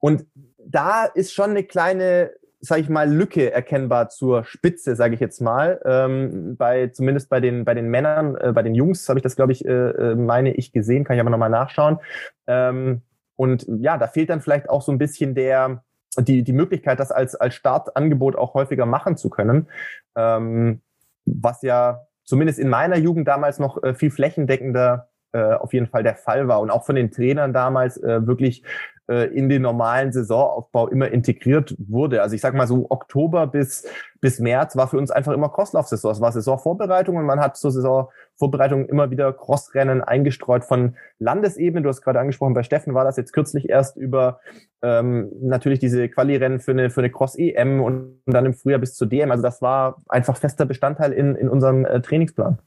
[0.00, 0.24] Und
[0.58, 5.40] da ist schon eine kleine sage ich mal, Lücke erkennbar zur Spitze, sage ich jetzt
[5.40, 5.80] mal.
[5.84, 9.36] Ähm, bei zumindest bei den bei den Männern, äh, bei den Jungs habe ich das,
[9.36, 11.98] glaube ich, äh, äh, meine ich gesehen, kann ich aber nochmal nachschauen.
[12.46, 13.02] Ähm,
[13.36, 15.82] und ja, da fehlt dann vielleicht auch so ein bisschen der,
[16.18, 19.68] die, die Möglichkeit, das als, als Startangebot auch häufiger machen zu können.
[20.16, 20.80] Ähm,
[21.26, 26.02] was ja zumindest in meiner Jugend damals noch äh, viel flächendeckender äh, auf jeden Fall
[26.02, 28.62] der Fall war und auch von den Trainern damals äh, wirklich
[29.08, 32.22] äh, in den normalen Saisonaufbau immer integriert wurde.
[32.22, 33.86] Also ich sag mal so Oktober bis,
[34.20, 36.12] bis März war für uns einfach immer Crosslauf-Saison.
[36.12, 41.82] Es war Saisonvorbereitung und man hat zur Saisonvorbereitung immer wieder Crossrennen eingestreut von Landesebene.
[41.82, 44.40] Du hast gerade angesprochen, bei Steffen war das jetzt kürzlich erst über
[44.82, 49.06] ähm, natürlich diese Quali-Rennen für eine, für eine Cross-EM und dann im Frühjahr bis zur
[49.06, 49.30] DM.
[49.30, 52.58] Also das war einfach fester Bestandteil in, in unserem äh, Trainingsplan.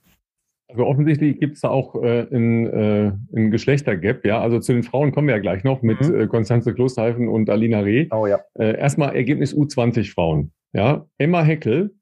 [0.69, 4.39] Also offensichtlich gibt es da auch äh, ein, äh, ein Geschlechtergap, ja.
[4.39, 6.21] Also zu den Frauen kommen wir ja gleich noch mit mhm.
[6.21, 8.07] äh, Konstanze Klosterhalfen und Alina Reh.
[8.11, 8.39] Oh ja.
[8.53, 10.51] Äh, erstmal Ergebnis U20 Frauen.
[10.73, 11.07] Ja.
[11.17, 11.95] Emma Heckel,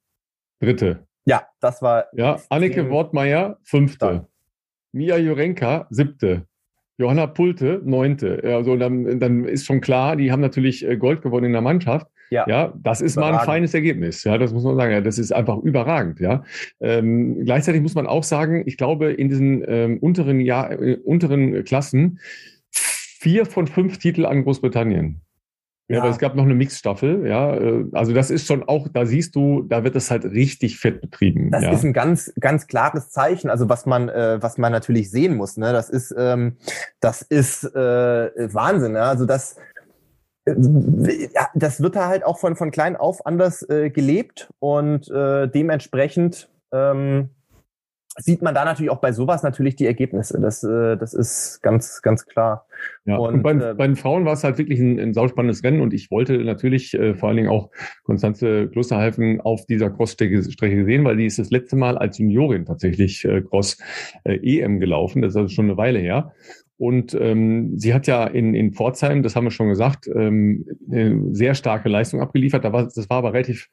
[0.60, 1.08] dritte.
[1.26, 2.08] Ja, das war.
[2.14, 4.06] Ja, Anneke Wortmeier, fünfte.
[4.06, 4.28] Dann.
[4.92, 6.46] Mia Jurenka, siebte.
[6.98, 8.42] Johanna Pulte, neunte.
[8.44, 12.08] Also dann, dann ist schon klar, die haben natürlich äh, Gold gewonnen in der Mannschaft.
[12.30, 13.36] Ja, ja das ist überragend.
[13.36, 14.24] mal ein feines Ergebnis.
[14.24, 14.92] Ja, das muss man sagen.
[14.92, 16.20] Ja, das ist einfach überragend.
[16.20, 16.44] Ja,
[16.80, 21.64] ähm, gleichzeitig muss man auch sagen, ich glaube, in diesen ähm, unteren, Jahr, äh, unteren
[21.64, 22.20] Klassen
[22.72, 25.22] vier von fünf Titel an Großbritannien.
[25.90, 27.56] Ja, aber es gab noch eine Mixstaffel, ja.
[27.56, 31.00] Äh, also das ist schon auch, da siehst du, da wird es halt richtig fett
[31.00, 31.50] betrieben.
[31.50, 31.72] Das ja.
[31.72, 35.56] ist ein ganz, ganz klares Zeichen, also was man, äh, was man natürlich sehen muss.
[35.56, 35.72] Ne?
[35.72, 36.58] Das ist, ähm,
[37.00, 38.94] das ist äh, Wahnsinn.
[38.94, 39.02] Ne?
[39.02, 39.56] Also das,
[41.56, 46.50] das wird da halt auch von, von klein auf anders äh, gelebt und äh, dementsprechend
[46.72, 47.30] ähm,
[48.20, 50.40] sieht man da natürlich auch bei sowas natürlich die Ergebnisse.
[50.42, 52.66] Das, äh, das ist ganz, ganz klar.
[53.06, 55.64] Ja, und, und bei, äh, bei den Frauen war es halt wirklich ein, ein sauspannendes
[55.64, 57.70] Rennen und ich wollte natürlich äh, vor allen Dingen auch
[58.04, 63.24] Konstanze Klosterhalfen auf dieser Crossstrecke sehen, weil die ist das letzte Mal als Juniorin tatsächlich
[63.26, 63.78] äh, Cross
[64.24, 65.22] äh, EM gelaufen.
[65.22, 66.34] Das ist also schon eine Weile her.
[66.78, 71.34] Und ähm, sie hat ja in, in Pforzheim, das haben wir schon gesagt, ähm, eine
[71.34, 72.64] sehr starke Leistung abgeliefert.
[72.64, 73.70] Da war, das war aber relativ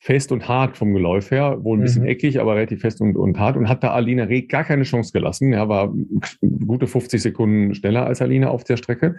[0.00, 2.08] fest und hart vom Geläuf her, wohl ein bisschen mhm.
[2.08, 5.12] eckig, aber relativ fest und, und hart und hat da Alina Reh gar keine Chance
[5.12, 5.52] gelassen.
[5.52, 5.92] Er war
[6.66, 9.16] gute 50 Sekunden schneller als Alina auf der Strecke.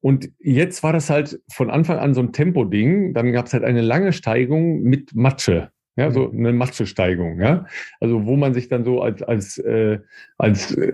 [0.00, 3.12] Und jetzt war das halt von Anfang an so ein Tempo-Ding.
[3.12, 5.70] Dann gab es halt eine lange Steigung mit Matsche.
[5.96, 7.66] Ja, so eine Matschesteigung, ja.
[8.00, 10.00] Also wo man sich dann so als, als, äh,
[10.38, 10.92] als äh,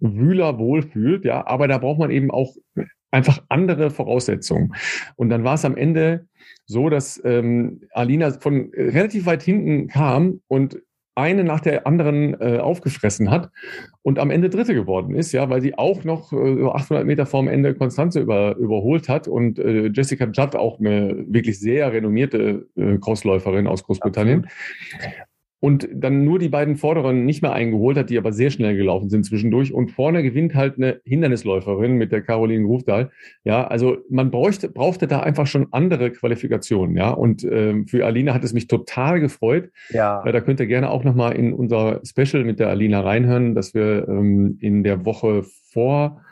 [0.00, 2.54] Wühler wohlfühlt, ja, aber da braucht man eben auch
[3.10, 4.74] einfach andere Voraussetzungen.
[5.16, 6.26] Und dann war es am Ende
[6.66, 10.82] so, dass ähm, Alina von relativ weit hinten kam und
[11.16, 13.50] eine nach der anderen äh, aufgefressen hat
[14.02, 17.48] und am Ende Dritte geworden ist, ja, weil sie auch noch äh, 800 Meter vorm
[17.48, 22.98] Ende Konstanze über, überholt hat und äh, Jessica Judd auch eine wirklich sehr renommierte äh,
[22.98, 24.44] Crossläuferin aus Großbritannien.
[24.44, 25.25] Absolut
[25.66, 29.10] und dann nur die beiden Vorderen nicht mehr eingeholt hat, die aber sehr schnell gelaufen
[29.10, 29.74] sind zwischendurch.
[29.74, 33.10] Und vorne gewinnt halt eine Hindernisläuferin mit der Caroline Grufdahl.
[33.42, 36.96] Ja, also man bräuchte, brauchte da einfach schon andere Qualifikationen.
[36.96, 39.70] Ja, und ähm, für Alina hat es mich total gefreut.
[39.90, 40.22] Ja.
[40.24, 43.74] Äh, da könnt ihr gerne auch nochmal in unser Special mit der Alina reinhören, dass
[43.74, 45.42] wir ähm, in der Woche
[45.72, 46.22] vor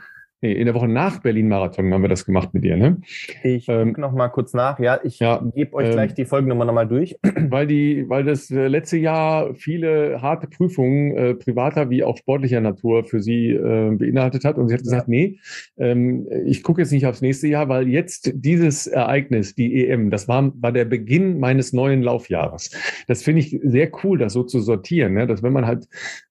[0.45, 2.99] nee, in der Woche nach Berlin-Marathon haben wir das gemacht mit dir, ne?
[3.43, 4.79] Ich ähm, gucke noch mal kurz nach.
[4.79, 7.17] Ja, ich ja, gebe euch ähm, gleich die Folgennummer noch mal durch.
[7.55, 12.61] Weil die, weil das äh, letzte Jahr viele harte Prüfungen äh, privater wie auch sportlicher
[12.61, 14.57] Natur für sie äh, beinhaltet hat.
[14.57, 15.39] Und sie hat gesagt, nee,
[15.77, 20.27] ähm, ich gucke jetzt nicht aufs nächste Jahr, weil jetzt dieses Ereignis, die EM, das
[20.27, 22.71] war, war der Beginn meines neuen Laufjahres.
[23.07, 25.27] Das finde ich sehr cool, das so zu sortieren, ne?
[25.27, 25.87] dass wenn man halt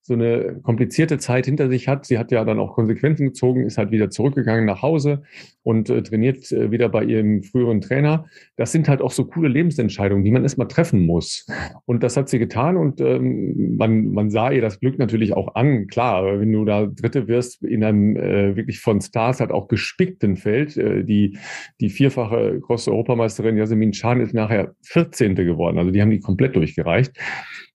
[0.05, 2.05] so eine komplizierte Zeit hinter sich hat.
[2.05, 5.23] Sie hat ja dann auch Konsequenzen gezogen, ist halt wieder zurückgegangen nach Hause
[5.63, 8.25] und äh, trainiert äh, wieder bei ihrem früheren Trainer.
[8.57, 11.47] Das sind halt auch so coole Lebensentscheidungen, die man erstmal treffen muss.
[11.85, 15.55] Und das hat sie getan und ähm, man, man sah ihr das Glück natürlich auch
[15.55, 15.87] an.
[15.87, 20.35] Klar, wenn du da Dritte wirst in einem äh, wirklich von Stars halt auch gespickten
[20.35, 21.37] Feld, äh, die,
[21.79, 25.35] die vierfache Cross-Europameisterin Yasemin Chan ist nachher 14.
[25.35, 25.77] geworden.
[25.77, 27.13] Also die haben die komplett durchgereicht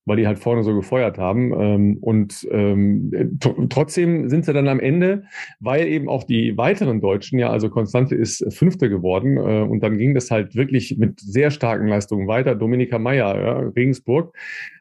[0.05, 1.53] weil die halt vorne so gefeuert haben.
[1.53, 3.39] Ähm, und ähm,
[3.69, 5.23] trotzdem sind sie dann am Ende,
[5.59, 9.97] weil eben auch die weiteren Deutschen, ja, also Konstante ist Fünfte geworden äh, und dann
[9.97, 12.55] ging das halt wirklich mit sehr starken Leistungen weiter.
[12.55, 14.35] Dominika Meyer, ja, Regensburg.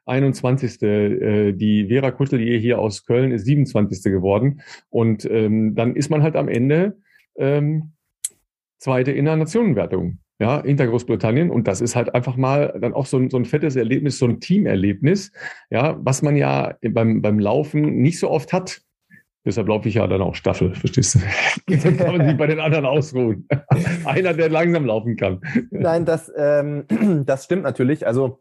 [0.06, 0.82] 21.
[0.82, 4.02] Äh, die Vera Kuttelier hier aus Köln ist 27.
[4.04, 4.62] geworden.
[4.88, 6.96] Und ähm, dann ist man halt am Ende
[7.36, 7.92] ähm,
[8.78, 11.51] Zweite in der Nationenwertung ja, hinter Großbritannien.
[11.51, 14.26] Und das ist halt einfach mal dann auch so ein, so ein fettes Erlebnis, so
[14.26, 15.32] ein Teamerlebnis,
[15.70, 18.80] ja, was man ja beim, beim Laufen nicht so oft hat.
[19.45, 21.20] Deshalb laufe ich ja dann auch Staffel, verstehst du?
[21.82, 23.49] Dann kann man sich bei den anderen ausruhen.
[24.05, 25.41] Einer, der langsam laufen kann.
[25.70, 26.84] Nein, das, ähm,
[27.24, 28.07] das stimmt natürlich.
[28.07, 28.41] Also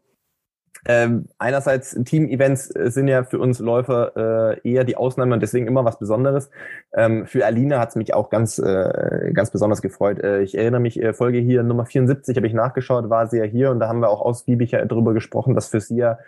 [0.86, 5.66] ähm, einerseits Team-Events äh, sind ja für uns Läufer äh, eher die Ausnahme und deswegen
[5.66, 6.50] immer was Besonderes.
[6.94, 10.18] Ähm, für Alina hat es mich auch ganz, äh, ganz besonders gefreut.
[10.20, 13.44] Äh, ich erinnere mich, äh, Folge hier Nummer 74 habe ich nachgeschaut, war sie ja
[13.44, 16.18] hier und da haben wir auch ausgiebig darüber gesprochen, dass für sie ja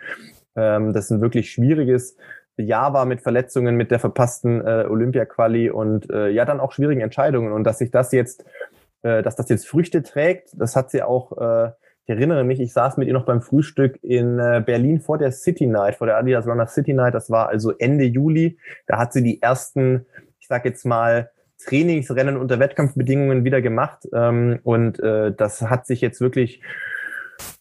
[0.55, 2.17] ähm, das ein wirklich schwieriges
[2.57, 7.01] Jahr war mit Verletzungen, mit der verpassten äh, Olympia-Quali und äh, ja dann auch schwierigen
[7.01, 8.45] Entscheidungen und dass sich das jetzt,
[9.01, 11.71] äh, dass das jetzt Früchte trägt, das hat sie auch äh,
[12.11, 15.65] erinnere mich, ich saß mit ihr noch beim Frühstück in äh, Berlin vor der City
[15.65, 17.15] Night, vor der Adidas Runner City Night.
[17.15, 18.59] Das war also Ende Juli.
[18.85, 20.05] Da hat sie die ersten,
[20.39, 21.31] ich sag jetzt mal,
[21.65, 24.07] Trainingsrennen unter Wettkampfbedingungen wieder gemacht.
[24.13, 26.61] Ähm, und äh, das hat sich jetzt wirklich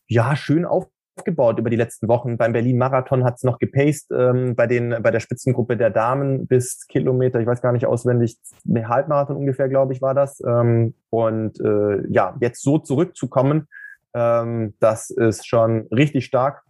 [0.06, 2.36] ja schön aufgebaut über die letzten Wochen.
[2.36, 6.86] Beim Berlin-Marathon hat es noch gepaced ähm, bei, den, bei der Spitzengruppe der Damen bis
[6.88, 10.42] Kilometer, ich weiß gar nicht auswendig, Halbmarathon ungefähr, glaube ich, war das.
[10.46, 13.68] Ähm, und äh, ja, jetzt so zurückzukommen,
[14.14, 16.62] ähm, das ist schon richtig stark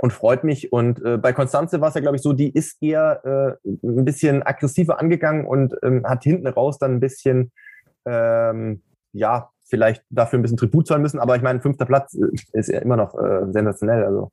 [0.00, 0.72] und freut mich.
[0.72, 4.04] Und äh, bei Konstanze war es ja, glaube ich, so, die ist eher äh, ein
[4.04, 7.52] bisschen aggressiver angegangen und ähm, hat hinten raus dann ein bisschen,
[8.06, 11.20] ähm, ja, vielleicht dafür ein bisschen Tribut zahlen müssen.
[11.20, 14.04] Aber ich meine, fünfter Platz äh, ist ja immer noch äh, sensationell.
[14.04, 14.32] Also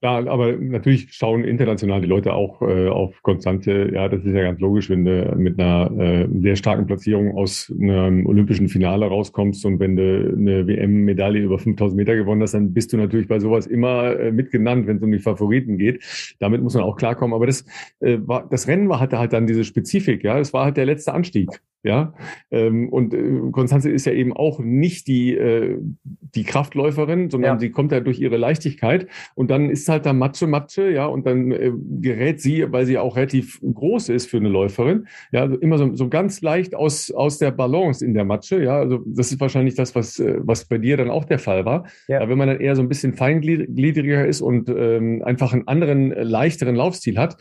[0.00, 3.90] Ja, aber natürlich schauen international die Leute auch äh, auf Konstante.
[3.92, 7.72] Ja, das ist ja ganz logisch, wenn du mit einer äh, sehr starken Platzierung aus
[7.80, 12.72] einem olympischen Finale rauskommst und wenn du eine WM-Medaille über 5000 Meter gewonnen hast, dann
[12.72, 16.04] bist du natürlich bei sowas immer äh, mitgenannt, wenn es um die Favoriten geht.
[16.38, 17.34] Damit muss man auch klarkommen.
[17.34, 17.64] Aber das,
[17.98, 20.22] äh, war, das Rennen war, hatte halt dann diese Spezifik.
[20.22, 21.48] Ja, das war halt der letzte Anstieg.
[21.84, 22.12] Ja,
[22.50, 27.58] ähm, und äh, Konstanze ist ja eben auch nicht die, äh, die Kraftläuferin, sondern ja.
[27.58, 31.26] sie kommt ja durch ihre Leichtigkeit und dann ist halt da Matsche, Matsche, ja, und
[31.26, 35.56] dann äh, gerät sie, weil sie auch relativ groß ist für eine Läuferin, ja, also
[35.56, 39.32] immer so, so ganz leicht aus, aus der Balance in der Matsche, ja, also das
[39.32, 41.86] ist wahrscheinlich das, was, äh, was bei dir dann auch der Fall war.
[42.08, 42.18] Ja.
[42.18, 46.12] Aber wenn man dann eher so ein bisschen feingliedriger ist und ähm, einfach einen anderen,
[46.12, 47.36] äh, leichteren Laufstil hat,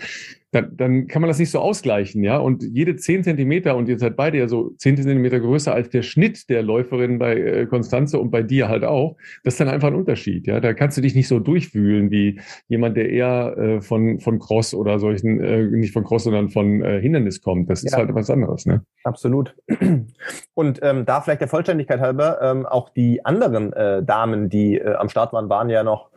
[0.51, 2.37] dann, dann kann man das nicht so ausgleichen, ja.
[2.37, 6.03] Und jede zehn Zentimeter, und ihr seid beide ja so zehn Zentimeter größer als der
[6.03, 9.89] Schnitt der Läuferin bei äh, Konstanze und bei dir halt auch, das ist dann einfach
[9.89, 10.61] ein Unterschied, ja.
[10.61, 12.39] Da kannst du dich nicht so durchwühlen wie
[12.69, 16.81] jemand, der eher äh, von, von Cross oder solchen, äh, nicht von Cross, sondern von
[16.81, 17.69] äh, Hindernis kommt.
[17.69, 17.87] Das ja.
[17.87, 18.83] ist halt was anderes, ne?
[19.03, 19.53] Absolut.
[20.53, 24.95] Und ähm, da vielleicht der Vollständigkeit halber, ähm, auch die anderen äh, Damen, die äh,
[24.95, 26.09] am Start waren, waren ja noch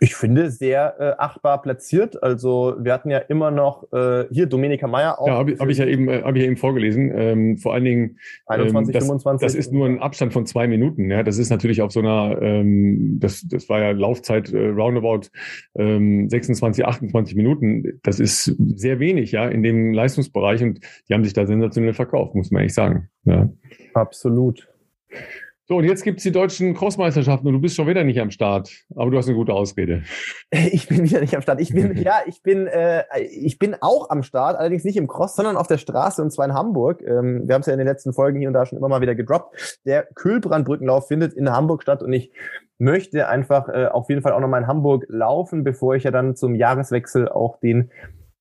[0.00, 2.22] ich finde, sehr äh, achtbar platziert.
[2.22, 5.26] Also wir hatten ja immer noch äh, hier Dominika Meyer auch.
[5.26, 7.10] Ja, habe hab ich ja eben, äh, hab ich ja eben vorgelesen.
[7.14, 9.46] Ähm, vor allen Dingen 21, ähm, das, 25.
[9.46, 11.10] Das ist nur ein Abstand von zwei Minuten.
[11.10, 15.30] Ja, das ist natürlich auf so einer, ähm, das, das war ja Laufzeit äh, roundabout
[15.74, 17.98] ähm, 26, 28 Minuten.
[18.04, 22.36] Das ist sehr wenig, ja, in dem Leistungsbereich und die haben sich da sensationell verkauft,
[22.36, 23.08] muss man ehrlich sagen.
[23.24, 23.48] Ja.
[23.94, 24.68] Absolut.
[25.70, 28.70] So, und jetzt gibt's die deutschen Crossmeisterschaften und du bist schon wieder nicht am Start.
[28.96, 30.02] Aber du hast eine gute Ausrede.
[30.50, 31.60] Ich bin wieder nicht am Start.
[31.60, 35.36] Ich bin, ja, ich bin, äh, ich bin auch am Start, allerdings nicht im Cross,
[35.36, 37.02] sondern auf der Straße und zwar in Hamburg.
[37.02, 39.02] Ähm, wir haben es ja in den letzten Folgen hier und da schon immer mal
[39.02, 39.78] wieder gedroppt.
[39.84, 42.32] Der Kühlbrandbrückenlauf findet in Hamburg statt und ich
[42.78, 46.34] möchte einfach äh, auf jeden Fall auch nochmal in Hamburg laufen, bevor ich ja dann
[46.34, 47.90] zum Jahreswechsel auch den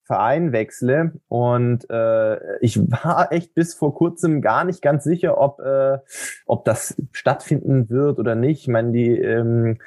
[0.07, 1.11] Verein wechsle.
[1.27, 5.99] Und äh, ich war echt bis vor kurzem gar nicht ganz sicher, ob, äh,
[6.45, 8.61] ob das stattfinden wird oder nicht.
[8.61, 9.79] Ich meine, die ähm,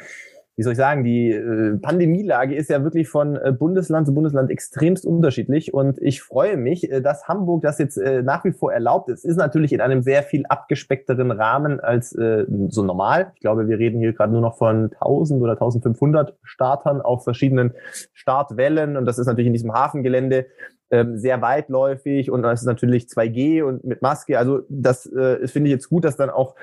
[0.60, 4.50] wie soll ich sagen, die äh, Pandemielage ist ja wirklich von äh, Bundesland zu Bundesland
[4.50, 8.70] extremst unterschiedlich und ich freue mich, äh, dass Hamburg das jetzt äh, nach wie vor
[8.70, 9.24] erlaubt ist.
[9.24, 13.32] Ist natürlich in einem sehr viel abgespeckteren Rahmen als äh, so normal.
[13.36, 17.72] Ich glaube, wir reden hier gerade nur noch von 1000 oder 1500 Startern auf verschiedenen
[18.12, 20.44] Startwellen und das ist natürlich in diesem Hafengelände
[20.90, 24.38] ähm, sehr weitläufig und das ist natürlich 2G und mit Maske.
[24.38, 26.56] Also das äh, finde ich jetzt gut, dass dann auch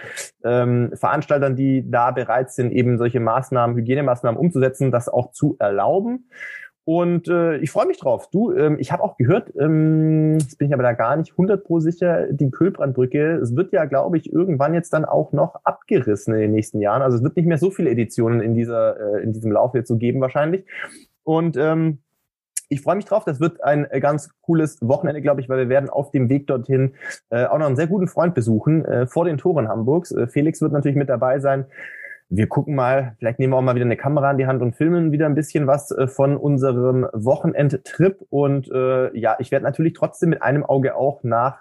[0.44, 6.30] ähm, Veranstaltern, die da bereit sind, eben solche Maßnahmen, Hygienemaßnahmen umzusetzen, das auch zu erlauben.
[6.88, 8.30] Und äh, ich freue mich drauf.
[8.32, 11.66] Du, ähm, ich habe auch gehört, ähm, jetzt bin ich aber da gar nicht 100
[11.66, 16.34] pro sicher, die Kölbrandbrücke, es wird ja, glaube ich, irgendwann jetzt dann auch noch abgerissen
[16.34, 17.02] in den nächsten Jahren.
[17.02, 19.90] Also es wird nicht mehr so viele Editionen in dieser, äh, in diesem Lauf jetzt
[19.90, 20.66] so geben wahrscheinlich.
[21.24, 22.00] Und ähm,
[22.70, 23.24] ich freue mich drauf.
[23.26, 26.48] Das wird ein äh, ganz cooles Wochenende, glaube ich, weil wir werden auf dem Weg
[26.48, 26.94] dorthin
[27.30, 30.12] äh, auch noch einen sehr guten Freund besuchen äh, vor den Toren Hamburgs.
[30.12, 31.66] Äh, Felix wird natürlich mit dabei sein.
[32.30, 34.76] Wir gucken mal, vielleicht nehmen wir auch mal wieder eine Kamera in die Hand und
[34.76, 38.26] filmen wieder ein bisschen was äh, von unserem Wochenendtrip.
[38.30, 41.60] Und äh, ja, ich werde natürlich trotzdem mit einem Auge auch nach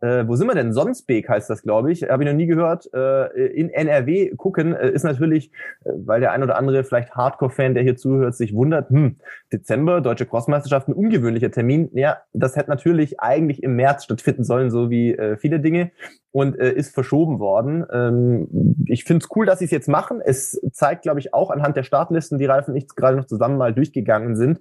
[0.00, 0.72] äh, wo sind wir denn?
[0.72, 2.02] Sonsbeek heißt das, glaube ich.
[2.04, 2.92] Habe ich noch nie gehört.
[2.92, 5.50] Äh, in NRW gucken äh, ist natürlich,
[5.84, 9.16] äh, weil der ein oder andere vielleicht Hardcore-Fan, der hier zuhört, sich wundert, hm,
[9.52, 11.90] Dezember, Deutsche Crossmeisterschaft, ein ungewöhnlicher Termin.
[11.92, 15.90] Ja, das hätte natürlich eigentlich im März stattfinden sollen, so wie äh, viele Dinge
[16.34, 17.86] und äh, ist verschoben worden.
[17.92, 18.48] Ähm,
[18.86, 20.20] ich finde es cool, dass sie es jetzt machen.
[20.20, 23.56] Es zeigt, glaube ich, auch anhand der Startlisten, die Ralf und ich gerade noch zusammen
[23.56, 24.60] mal durchgegangen sind,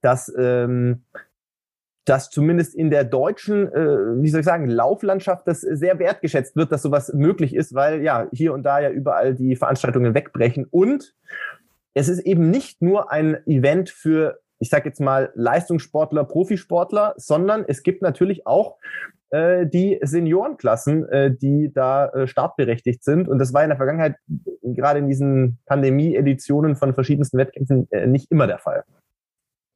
[0.00, 1.04] dass ähm,
[2.04, 6.72] dass zumindest in der deutschen, äh, wie soll ich sagen, Lauflandschaft das sehr wertgeschätzt wird,
[6.72, 10.66] dass sowas möglich ist, weil ja hier und da ja überall die Veranstaltungen wegbrechen.
[10.70, 11.14] Und
[11.94, 17.64] es ist eben nicht nur ein Event für, ich sage jetzt mal, Leistungssportler, Profisportler, sondern
[17.66, 18.78] es gibt natürlich auch
[19.30, 23.28] äh, die Seniorenklassen, äh, die da äh, startberechtigt sind.
[23.28, 24.16] Und das war in der Vergangenheit
[24.62, 28.84] gerade in diesen Pandemie-Editionen von verschiedensten Wettkämpfen äh, nicht immer der Fall.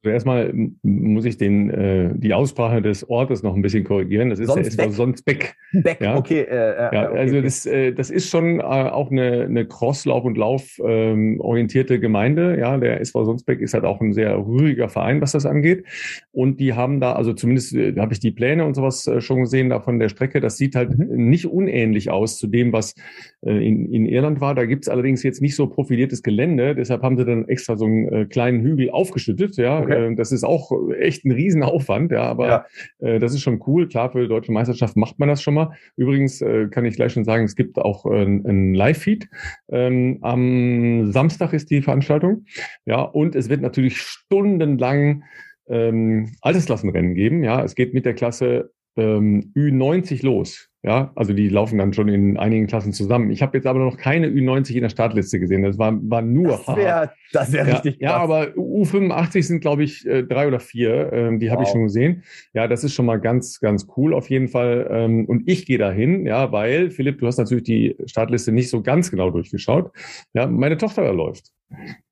[0.07, 0.53] Also erstmal
[0.83, 4.29] muss ich den, äh, die Aussprache des Ortes noch ein bisschen korrigieren.
[4.29, 5.55] Das ist Sonst der SV Sonsbeck.
[5.73, 6.15] Beck, ja?
[6.15, 6.41] okay.
[6.41, 10.23] Äh, äh, ja, okay, also das, äh, das ist schon äh, auch eine, eine Crosslauf-
[10.23, 12.57] und Lauf ähm, orientierte Gemeinde.
[12.57, 15.85] Ja, der SV Sonsbeck ist halt auch ein sehr rühriger Verein, was das angeht.
[16.31, 19.41] Und die haben da, also zumindest äh, habe ich die Pläne und sowas äh, schon
[19.41, 20.39] gesehen da von der Strecke.
[20.39, 21.29] Das sieht halt mhm.
[21.29, 22.95] nicht unähnlich aus zu dem, was
[23.41, 24.55] in, in Irland war.
[24.55, 26.75] Da gibt's allerdings jetzt nicht so profiliertes Gelände.
[26.75, 29.57] Deshalb haben sie dann extra so einen äh, kleinen Hügel aufgeschüttet.
[29.57, 30.13] Ja, okay Okay.
[30.13, 32.65] Äh, das ist auch echt ein Riesenaufwand, ja, aber ja.
[32.99, 33.87] Äh, das ist schon cool.
[33.87, 35.71] Klar, für die deutsche Meisterschaft macht man das schon mal.
[35.95, 39.29] Übrigens äh, kann ich gleich schon sagen, es gibt auch äh, ein Live-Feed.
[39.69, 42.45] Ähm, am Samstag ist die Veranstaltung.
[42.85, 45.23] Ja, und es wird natürlich stundenlang
[45.69, 47.43] ähm, Altersklassenrennen geben.
[47.43, 50.69] Ja, es geht mit der Klasse ähm, Ü90 los.
[50.83, 53.29] Ja, also die laufen dann schon in einigen Klassen zusammen.
[53.29, 55.63] Ich habe jetzt aber noch keine Ü90 in der Startliste gesehen.
[55.63, 56.61] Das war, war nur.
[56.65, 57.99] Das wäre das wär ja, richtig.
[57.99, 58.09] Krass.
[58.09, 61.11] Ja, aber U85 sind, glaube ich, äh, drei oder vier.
[61.11, 61.53] Ähm, die wow.
[61.53, 62.23] habe ich schon gesehen.
[62.53, 64.87] Ja, das ist schon mal ganz, ganz cool auf jeden Fall.
[64.89, 68.81] Ähm, und ich gehe dahin, ja, weil, Philipp, du hast natürlich die Startliste nicht so
[68.81, 69.91] ganz genau durchgeschaut.
[70.33, 71.51] Ja, meine Tochter da läuft.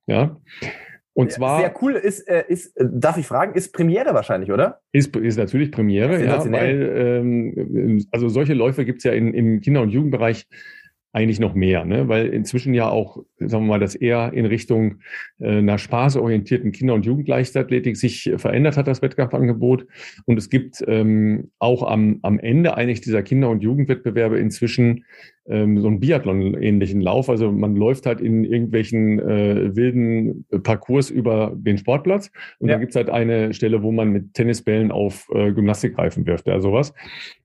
[0.08, 0.38] Ja.
[1.16, 1.62] Und zwar.
[1.62, 4.82] Sehr cool ist, äh, ist, äh, darf ich fragen, ist Premiere wahrscheinlich, oder?
[4.92, 9.82] Ist, ist natürlich Premiere, ja, weil ähm, also solche Läufe gibt's ja in, im Kinder-
[9.82, 10.46] und Jugendbereich
[11.16, 12.10] eigentlich noch mehr, ne?
[12.10, 14.98] weil inzwischen ja auch, sagen wir mal, das eher in Richtung
[15.40, 19.88] äh, einer spaßorientierten Kinder- und Jugendleichtathletik sich verändert hat, das Wettkampfangebot.
[20.26, 25.06] Und es gibt ähm, auch am, am Ende eigentlich dieser Kinder- und Jugendwettbewerbe inzwischen
[25.48, 27.30] ähm, so einen Biathlon-ähnlichen Lauf.
[27.30, 32.74] Also man läuft halt in irgendwelchen äh, wilden Parcours über den Sportplatz und ja.
[32.74, 36.94] dann gibt's halt eine Stelle, wo man mit Tennisbällen auf äh, Gymnastikreifen wirft, ja, sowas.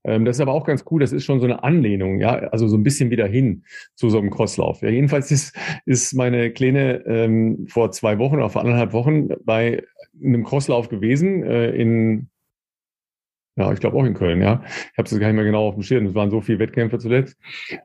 [0.04, 2.68] Ähm, das ist aber auch ganz cool, das ist schon so eine Anlehnung, ja, also
[2.68, 3.59] so ein bisschen wieder hin
[3.94, 4.82] zu so einem Crosslauf.
[4.82, 5.56] Ja, jedenfalls ist,
[5.86, 9.82] ist meine Kleine ähm, vor zwei Wochen oder vor anderthalb Wochen bei
[10.22, 12.30] einem Crosslauf gewesen äh, in
[13.60, 14.62] ja, ich glaube auch in Köln, ja.
[14.64, 16.06] Ich habe es gar nicht mehr genau auf dem Schirm.
[16.06, 17.36] Es waren so viele Wettkämpfe zuletzt.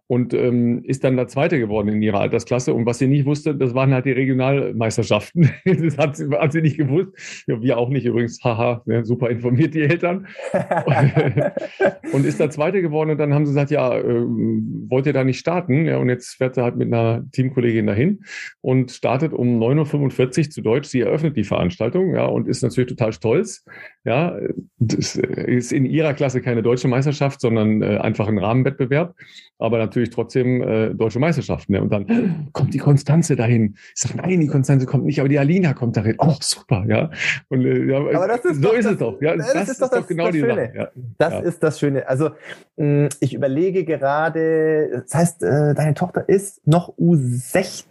[0.07, 2.73] Und ähm, ist dann der Zweite geworden in ihrer Altersklasse.
[2.73, 5.51] Und was sie nicht wusste, das waren halt die Regionalmeisterschaften.
[5.65, 7.43] das hat sie, hat sie nicht gewusst.
[7.47, 8.41] Ja, wir auch nicht übrigens.
[8.41, 10.27] Haha, ja, super informiert die Eltern.
[12.13, 13.09] und ist der Zweite geworden.
[13.09, 15.85] Und dann haben sie gesagt, ja, äh, wollt ihr da nicht starten?
[15.85, 18.21] Ja, und jetzt fährt sie halt mit einer Teamkollegin dahin
[18.61, 20.87] und startet um 9.45 Uhr zu Deutsch.
[20.87, 23.65] Sie eröffnet die Veranstaltung, ja, und ist natürlich total stolz.
[24.05, 24.37] Ja,
[24.77, 29.15] das ist ist in ihrer Klasse keine deutsche Meisterschaft, sondern äh, einfach ein Rahmenwettbewerb,
[29.57, 31.69] aber natürlich trotzdem äh, deutsche Meisterschaft.
[31.69, 31.81] Ne?
[31.81, 33.75] Und dann kommt die Konstanze dahin.
[33.95, 36.15] Ich sage, nein, die Konstanze kommt nicht, aber die Alina kommt dahin.
[36.19, 37.09] Oh, super, ja.
[37.49, 39.21] Und äh, ja, aber das ist so ist das, es doch.
[39.21, 40.55] Ja, das, das ist doch, das, genau die Schöne.
[40.55, 40.73] Sache.
[40.75, 40.87] Ja.
[41.17, 41.39] Das ja.
[41.39, 42.07] ist das Schöne.
[42.07, 42.31] Also
[42.77, 47.85] mh, ich überlege gerade, das heißt, äh, deine Tochter ist noch U16?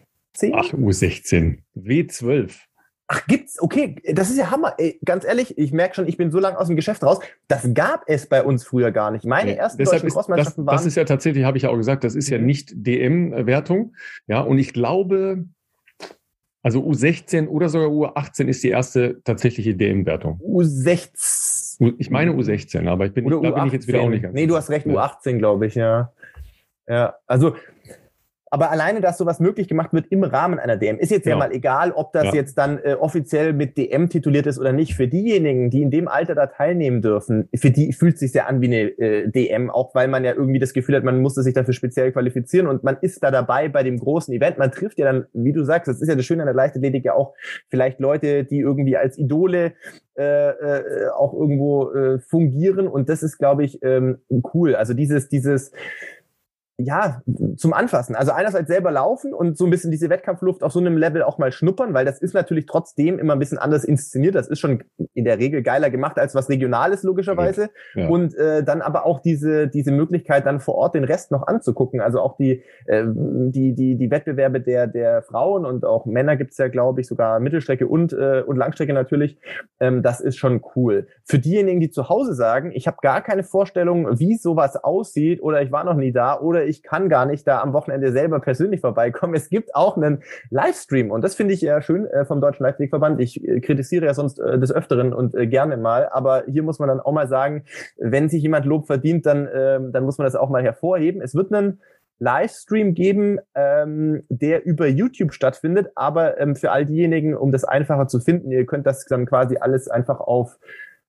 [0.52, 1.58] Ach, U16.
[1.76, 2.52] W12.
[3.06, 3.60] Ach, gibt's?
[3.60, 4.74] Okay, das ist ja Hammer.
[4.78, 7.18] Ey, ganz ehrlich, ich merke schon, ich bin so lange aus dem Geschäft raus.
[7.48, 9.26] Das gab es bei uns früher gar nicht.
[9.26, 10.74] Meine nee, ersten deutschen Crossmannschaften waren.
[10.74, 12.46] Das ist ja tatsächlich, habe ich ja auch gesagt, das ist ja mhm.
[12.46, 13.94] nicht DM-Wertung.
[14.26, 15.44] Ja, und ich glaube,
[16.62, 20.40] also U16 oder sogar U18 ist die erste tatsächliche DM-Wertung.
[20.40, 21.94] U16.
[21.98, 24.34] Ich meine U16, aber ich bin, oder da bin ich jetzt wieder auch nicht ganz
[24.34, 26.10] Nee, du hast recht, U18, glaube ich, ja.
[26.88, 27.54] Ja, also
[28.54, 31.36] aber alleine, dass sowas möglich gemacht wird im Rahmen einer DM, ist jetzt ja, ja
[31.36, 32.34] mal egal, ob das ja.
[32.34, 34.94] jetzt dann äh, offiziell mit DM tituliert ist oder nicht.
[34.94, 38.48] Für diejenigen, die in dem Alter da teilnehmen dürfen, für die fühlt es sich sehr
[38.48, 41.42] an wie eine äh, DM, auch weil man ja irgendwie das Gefühl hat, man musste
[41.42, 44.56] sich dafür speziell qualifizieren und man ist da dabei bei dem großen Event.
[44.56, 47.04] Man trifft ja dann, wie du sagst, das ist ja das Schöne an der Leichtathletik
[47.06, 47.34] ja auch
[47.70, 49.72] vielleicht Leute, die irgendwie als Idole
[50.16, 54.18] äh, äh, auch irgendwo äh, fungieren und das ist, glaube ich, ähm,
[54.54, 54.76] cool.
[54.76, 55.72] Also dieses, dieses
[56.76, 57.22] ja,
[57.56, 58.16] zum Anfassen.
[58.16, 61.38] Also einerseits selber laufen und so ein bisschen diese Wettkampfluft auf so einem Level auch
[61.38, 64.34] mal schnuppern, weil das ist natürlich trotzdem immer ein bisschen anders inszeniert.
[64.34, 67.70] Das ist schon in der Regel geiler gemacht als was Regionales logischerweise.
[67.94, 68.08] Ja.
[68.08, 72.00] Und äh, dann aber auch diese diese Möglichkeit dann vor Ort den Rest noch anzugucken.
[72.00, 76.58] Also auch die äh, die die die Wettbewerbe der der Frauen und auch Männer gibt's
[76.58, 79.38] ja glaube ich sogar Mittelstrecke und äh, und Langstrecke natürlich.
[79.78, 81.06] Ähm, das ist schon cool.
[81.24, 85.62] Für diejenigen, die zu Hause sagen, ich habe gar keine Vorstellung, wie sowas aussieht oder
[85.62, 88.80] ich war noch nie da oder ich kann gar nicht da am Wochenende selber persönlich
[88.80, 89.34] vorbeikommen.
[89.34, 93.20] Es gibt auch einen Livestream und das finde ich ja schön äh, vom Deutschen Leichtathletikverband.
[93.20, 96.78] Ich äh, kritisiere ja sonst äh, des Öfteren und äh, gerne mal, aber hier muss
[96.78, 97.64] man dann auch mal sagen,
[97.98, 101.22] wenn sich jemand Lob verdient, dann, äh, dann muss man das auch mal hervorheben.
[101.22, 101.80] Es wird einen
[102.18, 108.06] Livestream geben, ähm, der über YouTube stattfindet, aber ähm, für all diejenigen, um das einfacher
[108.06, 110.58] zu finden, ihr könnt das dann quasi alles einfach auf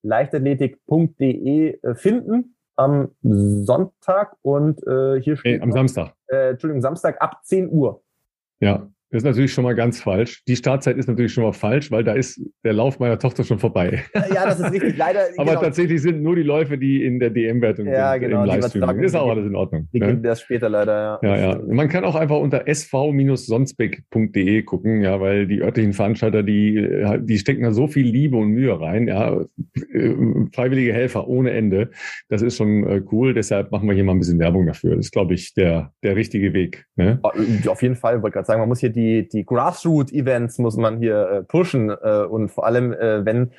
[0.01, 5.53] leichtathletik.de äh, finden am Sonntag und äh, hier steht.
[5.53, 6.13] Hey, am noch, Samstag.
[6.27, 8.01] Äh, Entschuldigung, Samstag ab 10 Uhr.
[8.59, 10.41] Ja, das ist natürlich schon mal ganz falsch.
[10.47, 13.59] Die Startzeit ist natürlich schon mal falsch, weil da ist der Lauf meiner Tochter schon
[13.59, 14.03] vorbei.
[14.33, 14.97] Ja, das ist richtig.
[14.97, 15.25] Leider.
[15.37, 15.61] aber genau.
[15.61, 18.21] tatsächlich sind nur die Läufe, die in der DM-Wertung ja, sind.
[18.21, 18.99] Genau, im Livestream.
[19.03, 19.87] Ist auch alles in Ordnung.
[19.93, 20.17] Die ne?
[20.17, 21.29] das später leider, ja.
[21.29, 21.61] Ja, ja.
[21.67, 27.61] Man kann auch einfach unter sv-sonsbeck.de gucken, ja, weil die örtlichen Veranstalter, die, die stecken
[27.61, 29.39] da so viel Liebe und Mühe rein, ja.
[29.93, 30.15] Äh,
[30.51, 31.91] freiwillige Helfer ohne Ende.
[32.27, 33.35] Das ist schon äh, cool.
[33.35, 34.95] Deshalb machen wir hier mal ein bisschen Werbung dafür.
[34.95, 36.85] Das ist, glaube ich, der, der richtige Weg.
[36.95, 37.19] Ne?
[37.21, 38.17] Auf jeden Fall.
[38.17, 41.89] Ich wollte gerade sagen, man muss hier die, die Grassroot-Events muss man hier äh, pushen
[41.89, 43.51] äh, und vor allem, äh, wenn,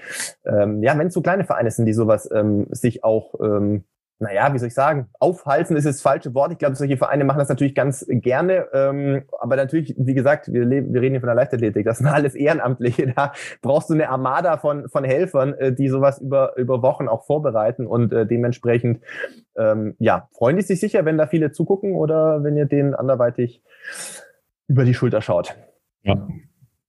[0.45, 3.84] ähm, ja, wenn es so kleine Vereine sind, die sowas ähm, sich auch ähm,
[4.18, 6.51] naja, wie soll ich sagen, aufhalten ist das falsche Wort.
[6.51, 8.66] Ich glaube, solche Vereine machen das natürlich ganz gerne.
[8.72, 11.84] Ähm, aber natürlich, wie gesagt, wir, leben, wir reden hier von der Leichtathletik.
[11.84, 13.07] Das sind alles Ehrenamtliche.
[13.16, 13.32] Da
[13.62, 17.87] brauchst du eine Armada von, von Helfern, äh, die sowas über, über Wochen auch vorbereiten
[17.87, 19.03] und äh, dementsprechend,
[19.57, 23.62] ähm, ja, freuen die sich sicher, wenn da viele zugucken oder wenn ihr denen anderweitig
[24.68, 25.56] über die Schulter schaut.
[26.02, 26.26] Ja,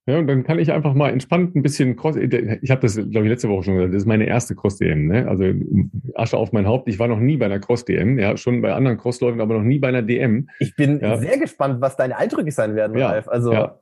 [0.07, 2.15] ja, und dann kann ich einfach mal entspannt ein bisschen Cross.
[2.15, 3.93] Ich habe das, glaube ich, letzte Woche schon gesagt.
[3.93, 5.05] Das ist meine erste Cross-DM.
[5.05, 5.27] Ne?
[5.27, 5.43] Also
[6.15, 6.87] Asche auf mein Haupt.
[6.87, 8.17] Ich war noch nie bei einer Cross-DM.
[8.17, 10.47] Ja, schon bei anderen Crossläufen, aber noch nie bei einer DM.
[10.59, 11.17] Ich bin ja.
[11.17, 13.27] sehr gespannt, was deine Eindrücke sein werden, ja, Ralf.
[13.27, 13.79] Also ja.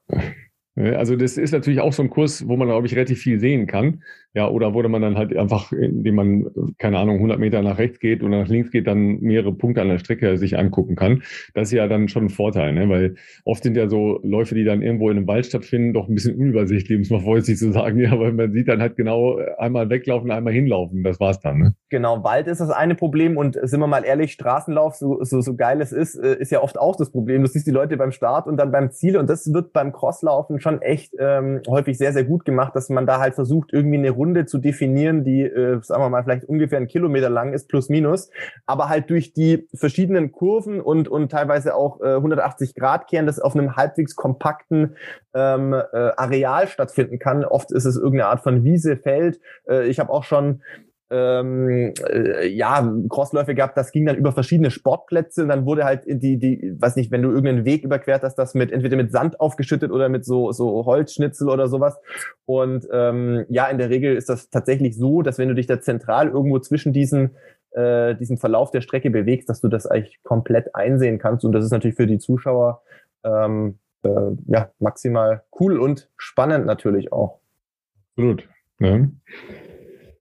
[0.76, 3.66] Also das ist natürlich auch so ein Kurs, wo man, glaube ich, relativ viel sehen
[3.66, 4.02] kann.
[4.36, 6.46] Ja, oder wo man dann halt einfach, indem man,
[6.78, 9.88] keine Ahnung, 100 Meter nach rechts geht oder nach links geht, dann mehrere Punkte an
[9.88, 11.24] der Strecke sich angucken kann.
[11.54, 12.90] Das ist ja dann schon ein Vorteil, ne?
[12.90, 13.16] weil
[13.46, 16.36] oft sind ja so Läufe, die dann irgendwo in einem Wald stattfinden, doch ein bisschen
[16.36, 17.98] unübersichtlich, muss man vorsichtig zu sagen.
[17.98, 21.02] Ja, weil man sieht dann halt genau einmal weglaufen, einmal hinlaufen.
[21.04, 21.58] Das war's dann.
[21.58, 21.76] Ne?
[21.90, 25.56] Genau, Wald ist das eine Problem und sind wir mal ehrlich, Straßenlauf, so, so, so
[25.56, 27.42] geil es ist, äh, ist ja oft auch das Problem.
[27.42, 30.60] Du siehst die Leute beim Start und dann beim Ziel und das wird beim Crosslaufen
[30.66, 34.10] schon echt ähm, häufig sehr, sehr gut gemacht, dass man da halt versucht, irgendwie eine
[34.10, 37.88] Runde zu definieren, die, äh, sagen wir mal, vielleicht ungefähr einen Kilometer lang ist, plus
[37.88, 38.32] minus,
[38.66, 43.40] aber halt durch die verschiedenen Kurven und, und teilweise auch äh, 180 Grad kehren, das
[43.40, 44.96] auf einem halbwegs kompakten
[45.36, 45.86] ähm, äh,
[46.18, 47.46] Areal stattfinden kann.
[47.46, 49.40] Oft ist es irgendeine Art von Wiese, Feld.
[49.70, 50.64] Äh, ich habe auch schon
[51.10, 56.04] ähm, äh, ja, Crossläufe gehabt, das ging dann über verschiedene Sportplätze und dann wurde halt
[56.08, 59.40] die, die, weiß nicht, wenn du irgendeinen Weg überquert hast, das mit entweder mit Sand
[59.40, 62.00] aufgeschüttet oder mit so, so Holzschnitzel oder sowas.
[62.46, 65.80] Und ähm, ja, in der Regel ist das tatsächlich so, dass wenn du dich da
[65.80, 67.36] zentral irgendwo zwischen diesen
[67.72, 71.44] äh, diesem Verlauf der Strecke bewegst, dass du das eigentlich komplett einsehen kannst.
[71.44, 72.82] Und das ist natürlich für die Zuschauer
[73.24, 77.40] ähm, äh, ja maximal cool und spannend natürlich auch.
[78.12, 78.48] Absolut.
[78.80, 79.08] Ja.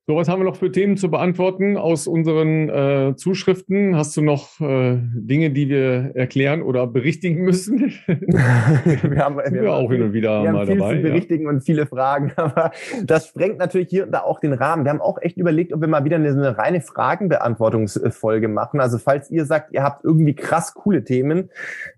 [0.06, 3.96] So, was haben wir noch für Themen zu beantworten aus unseren äh, Zuschriften?
[3.96, 7.78] Hast du noch äh, Dinge, die wir erklären oder berichtigen müssen?
[8.06, 10.96] wir haben, wir, wir auch hin und wieder wir mal haben viel dabei.
[10.96, 11.48] Zu berichtigen ja.
[11.48, 14.84] und viele Fragen, aber das sprengt natürlich hier und da auch den Rahmen.
[14.84, 18.80] Wir haben auch echt überlegt, ob wir mal wieder eine, eine reine Fragenbeantwortungsfolge machen.
[18.80, 21.48] Also falls ihr sagt, ihr habt irgendwie krass coole Themen,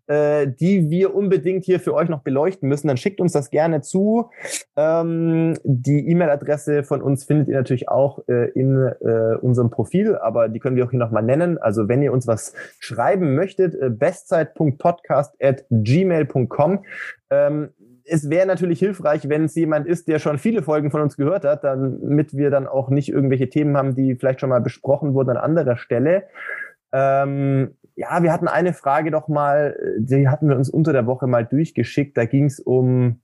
[0.07, 3.81] äh, die wir unbedingt hier für euch noch beleuchten müssen, dann schickt uns das gerne
[3.81, 4.31] zu.
[4.77, 10.49] Ähm, die E-Mail-Adresse von uns findet ihr natürlich auch äh, in äh, unserem Profil, aber
[10.49, 11.59] die können wir auch hier nochmal nennen.
[11.59, 16.85] Also wenn ihr uns was schreiben möchtet, äh, bestzeit.podcast at gmail.com.
[17.31, 17.71] Ähm,
[18.09, 21.45] es wäre natürlich hilfreich, wenn es jemand ist, der schon viele Folgen von uns gehört
[21.45, 25.31] hat, damit wir dann auch nicht irgendwelche Themen haben, die vielleicht schon mal besprochen wurden
[25.31, 26.25] an anderer Stelle.
[26.97, 31.27] Ähm, ja, wir hatten eine Frage doch mal, die hatten wir uns unter der Woche
[31.27, 32.17] mal durchgeschickt.
[32.17, 33.21] Da ging es um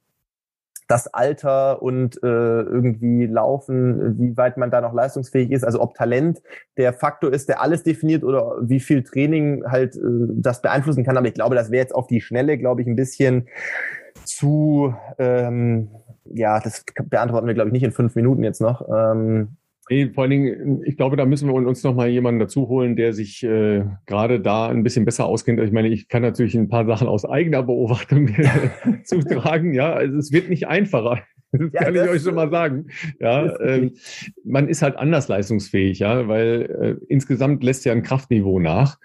[0.89, 5.95] das Alter und äh, irgendwie Laufen, wie weit man da noch leistungsfähig ist, also ob
[5.95, 6.43] Talent
[6.77, 10.01] der Faktor ist, der alles definiert oder wie viel Training halt äh,
[10.35, 11.16] das beeinflussen kann.
[11.16, 13.49] Aber ich glaube, das wäre jetzt auf die Schnelle, glaube ich, ein bisschen
[14.25, 15.89] zu, ähm,
[16.25, 18.87] ja, das beantworten wir, glaube ich, nicht in fünf Minuten jetzt noch.
[18.89, 19.57] Ähm,
[19.91, 22.95] Nee, vor allen Dingen, ich glaube, da müssen wir uns noch mal jemanden dazu holen,
[22.95, 25.61] der sich äh, gerade da ein bisschen besser auskennt.
[25.61, 28.30] Ich meine, ich kann natürlich ein paar Sachen aus eigener Beobachtung
[29.05, 29.74] zutragen.
[29.74, 31.22] Ja, also es wird nicht einfacher.
[31.53, 32.86] Das ja, kann das ich euch schon mal sagen.
[33.20, 33.92] Ja, ähm,
[34.44, 38.98] man ist halt anders leistungsfähig, ja, weil äh, insgesamt lässt ja ein Kraftniveau nach.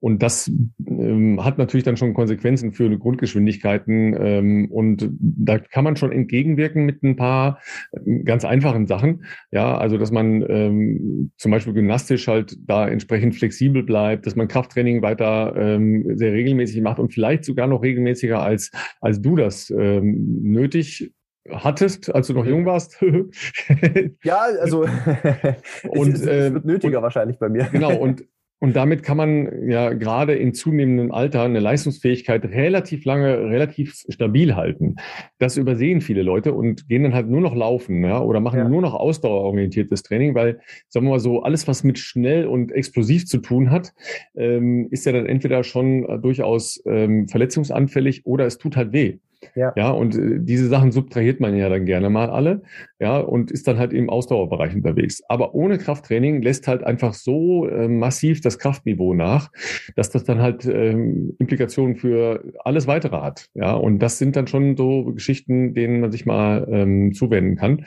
[0.00, 0.50] Und das
[0.86, 4.16] ähm, hat natürlich dann schon Konsequenzen für Grundgeschwindigkeiten.
[4.16, 9.24] Ähm, und da kann man schon entgegenwirken mit ein paar äh, ganz einfachen Sachen.
[9.50, 14.46] Ja, also dass man ähm, zum Beispiel gymnastisch halt da entsprechend flexibel bleibt, dass man
[14.46, 18.70] Krafttraining weiter ähm, sehr regelmäßig macht und vielleicht sogar noch regelmäßiger als,
[19.00, 21.12] als du das ähm, nötig
[21.50, 22.98] hattest, als du noch jung warst.
[24.24, 24.82] ja, also
[25.88, 27.68] und, es, es, es wird nötiger und, wahrscheinlich bei mir.
[27.72, 28.24] Genau, und
[28.60, 34.56] und damit kann man ja gerade in zunehmendem Alter eine Leistungsfähigkeit relativ lange, relativ stabil
[34.56, 34.96] halten.
[35.38, 38.68] Das übersehen viele Leute und gehen dann halt nur noch laufen ja, oder machen ja.
[38.68, 43.26] nur noch ausdauerorientiertes Training, weil, sagen wir mal so, alles, was mit schnell und explosiv
[43.26, 43.94] zu tun hat,
[44.34, 49.18] ähm, ist ja dann entweder schon durchaus ähm, verletzungsanfällig oder es tut halt weh.
[49.54, 49.72] Ja.
[49.76, 52.62] ja, und äh, diese Sachen subtrahiert man ja dann gerne mal alle,
[52.98, 55.22] ja, und ist dann halt im Ausdauerbereich unterwegs.
[55.28, 59.50] Aber ohne Krafttraining lässt halt einfach so äh, massiv das Kraftniveau nach,
[59.94, 63.48] dass das dann halt ähm, Implikationen für alles weitere hat.
[63.54, 67.84] Ja, und das sind dann schon so Geschichten, denen man sich mal ähm, zuwenden kann.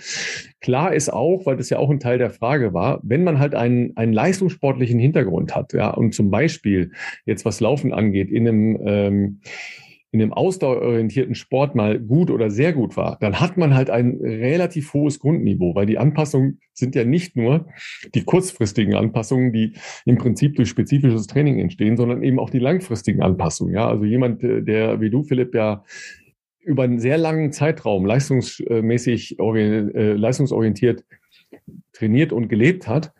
[0.61, 3.55] Klar ist auch, weil das ja auch ein Teil der Frage war, wenn man halt
[3.55, 6.91] einen, einen leistungssportlichen Hintergrund hat, ja, und zum Beispiel
[7.25, 9.41] jetzt was Laufen angeht, in einem ähm,
[10.11, 14.17] in dem ausdauerorientierten Sport mal gut oder sehr gut war, dann hat man halt ein
[14.21, 17.67] relativ hohes Grundniveau, weil die Anpassungen sind ja nicht nur
[18.13, 19.73] die kurzfristigen Anpassungen, die
[20.05, 23.73] im Prinzip durch spezifisches Training entstehen, sondern eben auch die langfristigen Anpassungen.
[23.73, 25.83] Ja, also jemand, äh, der wie du, Philipp, ja
[26.63, 31.03] über einen sehr langen Zeitraum leistungsmäßig äh, leistungsorientiert
[31.93, 33.13] trainiert und gelebt hat,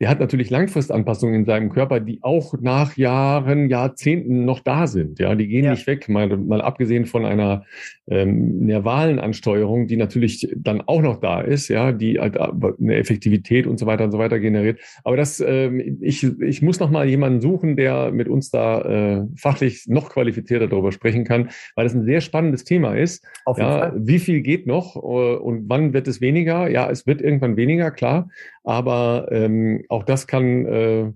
[0.00, 5.18] der hat natürlich Langfristanpassungen in seinem Körper, die auch nach Jahren, Jahrzehnten noch da sind.
[5.18, 5.72] Ja, die gehen ja.
[5.72, 7.64] nicht weg, mal, mal abgesehen von einer
[8.06, 13.66] ähm, nervalen Ansteuerung, die natürlich dann auch noch da ist, ja, die halt eine Effektivität
[13.66, 14.78] und so weiter und so weiter generiert.
[15.02, 19.26] Aber das, ähm, ich, ich muss noch mal jemanden suchen, der mit uns da äh,
[19.36, 23.26] fachlich noch qualifizierter darüber sprechen kann, weil das ein sehr spannendes Thema ist.
[23.44, 23.92] Auf jeden ja, Fall.
[23.96, 26.70] Wie viel geht noch äh, und wann wird es weniger?
[26.70, 28.28] Ja, es wird irgendwann weniger, klar.
[28.68, 31.10] Aber ähm, auch das kann, äh,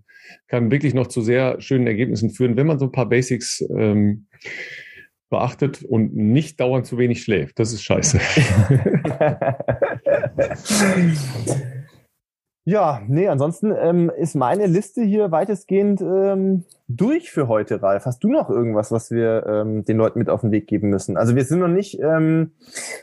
[0.49, 4.27] kann wirklich noch zu sehr schönen Ergebnissen führen, wenn man so ein paar Basics ähm,
[5.29, 7.59] beachtet und nicht dauernd zu wenig schläft.
[7.59, 8.21] Das ist scheiße.
[12.65, 16.65] ja, nee, ansonsten ähm, ist meine Liste hier weitestgehend ähm,
[16.97, 18.07] durch für heute, Ralf.
[18.07, 21.17] Hast du noch irgendwas, was wir ähm, den Leuten mit auf den Weg geben müssen?
[21.17, 22.53] Also wir sind noch nicht ähm,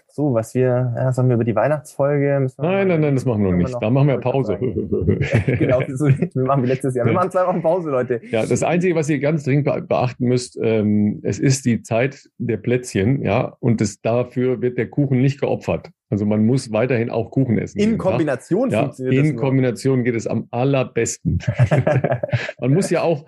[0.07, 2.47] so, was wir, ja, sollen wir über die Weihnachtsfolge?
[2.57, 3.75] nein, nein, nein, das machen wir noch nicht.
[3.79, 4.57] da machen wir Pause.
[5.57, 7.05] genau, so, wir machen wie letztes Jahr.
[7.05, 8.19] Wir machen zwei Wochen Pause, Leute.
[8.29, 12.57] Ja, das Einzige, was ihr ganz dringend beachten müsst, ähm, es ist die Zeit der
[12.57, 15.89] Plätzchen, ja, und das, dafür wird der Kuchen nicht geopfert.
[16.11, 17.79] Also man muss weiterhin auch Kuchen essen.
[17.79, 21.37] In Kombination ja, funktioniert In Kombination geht es am allerbesten.
[22.59, 23.25] man muss ja auch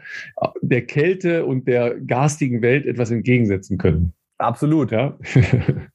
[0.61, 4.13] der Kälte und der garstigen Welt etwas entgegensetzen können.
[4.37, 4.91] Absolut.
[4.91, 5.17] Ja.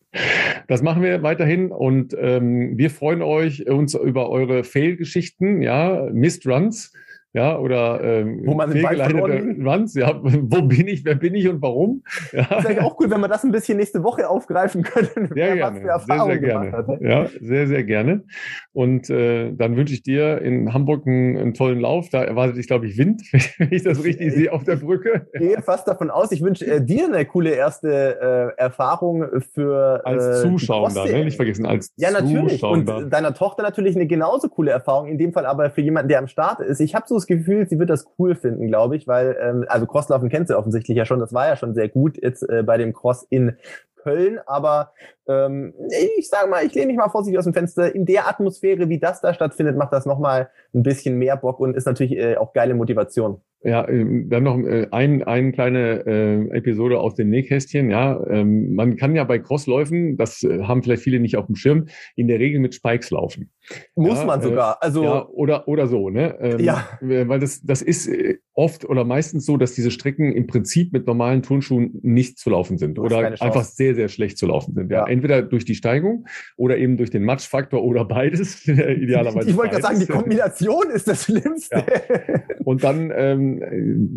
[0.68, 6.46] Das machen wir weiterhin und ähm, wir freuen euch uns über eure Fail-Geschichten, ja, Mist
[6.46, 6.92] Runs
[7.36, 12.02] ja, oder ähm, wo man Runs, ja, wo bin ich, wer bin ich und warum?
[12.32, 12.46] Ja.
[12.48, 15.82] Das eigentlich auch gut, wenn wir das ein bisschen nächste Woche aufgreifen können, sehr gerne,
[15.82, 16.72] sehr, sehr gerne.
[16.72, 16.98] Hat, ne?
[17.02, 18.24] Ja, sehr, sehr gerne.
[18.72, 22.08] Und äh, dann wünsche ich dir in Hamburg einen, einen tollen Lauf.
[22.08, 23.20] Da erwartet dich, glaube ich, Wind,
[23.58, 25.26] wenn ich das richtig ich, sehe auf der Brücke.
[25.34, 26.32] Ich gehe fast davon aus.
[26.32, 31.24] Ich wünsche äh, dir eine coole erste äh, Erfahrung für als äh, Zuschauer, ne?
[31.24, 35.08] nicht vergessen als ja natürlich und deiner Tochter natürlich eine genauso coole Erfahrung.
[35.08, 36.80] In dem Fall aber für jemanden, der am Start ist.
[36.80, 40.28] Ich habe so Gefühl, sie wird das cool finden, glaube ich, weil, ähm, also Crosslaufen
[40.28, 42.92] kennt sie offensichtlich ja schon, das war ja schon sehr gut jetzt äh, bei dem
[42.92, 43.56] Cross in
[43.96, 44.92] Köln, aber
[45.28, 45.74] ähm,
[46.18, 47.94] ich sage mal, ich lehne mich mal vorsichtig aus dem Fenster.
[47.94, 51.76] In der Atmosphäre, wie das da stattfindet, macht das nochmal ein bisschen mehr Bock und
[51.76, 53.40] ist natürlich äh, auch geile Motivation.
[53.66, 57.90] Ja, ähm, dann noch äh, ein, eine kleine äh, Episode aus dem Nähkästchen.
[57.90, 61.56] Ja, ähm, man kann ja bei Crossläufen, das äh, haben vielleicht viele nicht auf dem
[61.56, 63.50] Schirm, in der Regel mit Spikes laufen.
[63.96, 64.74] Muss ja, man sogar.
[64.74, 66.38] Äh, also ja, oder oder so, ne?
[66.38, 66.86] Ähm, ja.
[67.00, 71.06] Weil das das ist äh, oft oder meistens so, dass diese Strecken im Prinzip mit
[71.08, 74.92] normalen Turnschuhen nicht zu laufen sind oder einfach sehr sehr schlecht zu laufen sind.
[74.92, 75.04] Ja, ja.
[75.16, 78.66] Entweder durch die Steigung oder eben durch den Matschfaktor oder beides.
[78.68, 79.48] idealerweise.
[79.48, 81.76] Ich wollte gerade sagen, die Kombination ist das Schlimmste.
[81.76, 82.40] Ja.
[82.64, 83.60] Und dann ähm,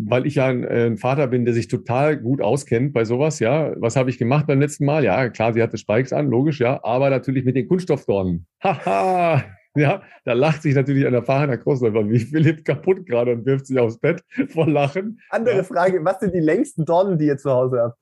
[0.08, 3.38] weil ich ja ein, äh, ein, Vater bin, der sich total gut auskennt bei sowas,
[3.38, 3.72] ja.
[3.76, 5.04] Was habe ich gemacht beim letzten Mal?
[5.04, 8.46] Ja, klar, sie hatte Spikes an, logisch, ja, aber natürlich mit den Kunststoffdornen.
[8.62, 9.44] Haha!
[9.76, 13.78] Ja, da lacht sich natürlich ein erfahrener Crossläufer wie Philipp kaputt gerade und wirft sich
[13.78, 15.20] aufs Bett vor Lachen.
[15.30, 15.62] Andere ja.
[15.62, 17.98] Frage, was sind die längsten Dornen, die ihr zu Hause habt?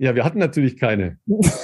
[0.00, 1.18] Ja, wir hatten natürlich keine.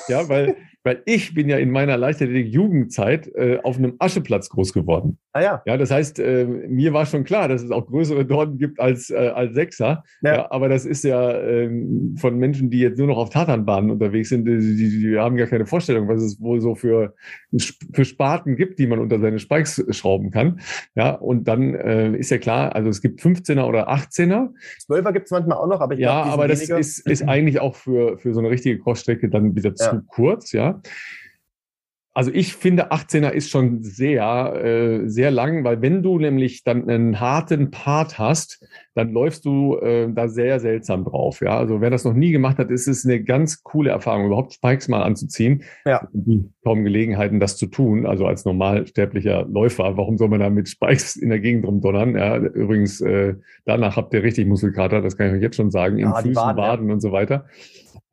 [0.09, 0.57] ja, weil
[0.87, 5.19] weil ich bin ja in meiner Leichtathletik-Jugendzeit äh, auf einem Ascheplatz groß geworden.
[5.33, 5.63] Ah ja.
[5.67, 9.11] Ja, das heißt, äh, mir war schon klar, dass es auch größere Dornen gibt als,
[9.11, 10.05] äh, als Sechser.
[10.23, 10.35] Ja.
[10.35, 10.51] ja.
[10.51, 11.69] aber das ist ja äh,
[12.17, 15.49] von Menschen, die jetzt nur noch auf Tatanbahnen unterwegs sind, die, die, die, haben gar
[15.49, 17.15] keine Vorstellung, was es wohl so für,
[17.93, 20.61] für Spaten gibt, die man unter seine Spikes schrauben kann.
[20.95, 24.51] Ja, und dann äh, ist ja klar, also es gibt 15er oder 18er.
[24.89, 27.61] 12er gibt es manchmal auch noch, aber ich Ja, glaub, aber das ist, ist eigentlich
[27.61, 29.75] auch für, für so eine richtige Crossstrecke dann wieder ja.
[29.75, 30.76] zu kurz, ja.
[32.17, 36.89] Also ich finde 18er ist schon sehr, äh, sehr lang, weil wenn du nämlich dann
[36.89, 41.43] einen harten Part hast, dann läufst du äh, da sehr seltsam drauf.
[41.43, 44.55] Ja, also wer das noch nie gemacht hat, ist es eine ganz coole Erfahrung, überhaupt
[44.55, 45.63] Spikes mal anzuziehen.
[45.85, 46.09] Ja.
[46.65, 48.07] Kaum Gelegenheiten, das zu tun.
[48.07, 52.17] Also als normalsterblicher Läufer, warum soll man da mit Spikes in der Gegend rumdonnern?
[52.17, 53.35] Ja, übrigens, äh,
[53.67, 56.35] danach habt ihr richtig Muskelkater, das kann ich euch jetzt schon sagen, in ja, Füßen,
[56.35, 56.95] Waden, Waden ja.
[56.95, 57.45] und so weiter.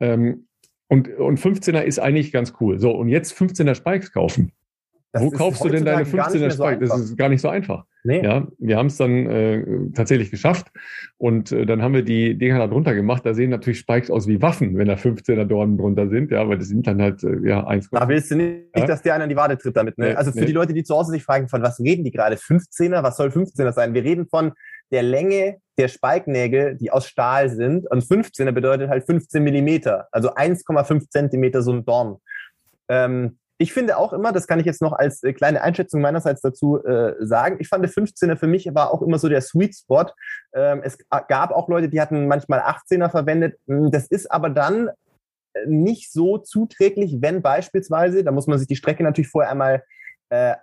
[0.02, 0.48] Ähm,
[0.94, 2.80] und, und 15er ist eigentlich ganz cool.
[2.80, 4.52] So, und jetzt 15er Spikes kaufen.
[5.12, 6.90] Das Wo kaufst du denn deine 15er Spikes?
[6.90, 7.86] So das ist gar nicht so einfach.
[8.04, 8.24] Nee.
[8.24, 9.64] Ja, wir haben es dann äh,
[9.96, 10.68] tatsächlich geschafft
[11.18, 13.26] und äh, dann haben wir die Dinger da drunter gemacht.
[13.26, 16.58] Da sehen natürlich Spikes aus wie Waffen, wenn da 15er Dornen drunter sind, ja, aber
[16.58, 17.90] das sind dann halt äh, ja eins.
[17.90, 18.86] Da willst du nicht, ja?
[18.86, 19.98] dass der einer in die Wade tritt damit.
[19.98, 20.10] Ne?
[20.10, 20.46] Nee, also für nee.
[20.48, 22.36] die Leute, die zu Hause sich fragen, von was reden die gerade?
[22.36, 23.02] 15er?
[23.02, 23.96] Was soll 15er sein?
[23.96, 24.52] Wir reden von
[24.94, 27.90] der Länge der Spike-Nägel, die aus Stahl sind.
[27.90, 32.18] Und 15er bedeutet halt 15 Millimeter, also 1,5 Zentimeter so ein Dorn.
[32.88, 36.42] Ähm, ich finde auch immer, das kann ich jetzt noch als äh, kleine Einschätzung meinerseits
[36.42, 39.76] dazu äh, sagen, ich fand der 15er für mich war auch immer so der Sweet
[39.76, 40.06] Spot.
[40.54, 43.58] Ähm, es gab auch Leute, die hatten manchmal 18er verwendet.
[43.68, 44.90] Hm, das ist aber dann
[45.54, 49.84] äh, nicht so zuträglich, wenn beispielsweise, da muss man sich die Strecke natürlich vorher einmal
[50.30, 50.56] äh,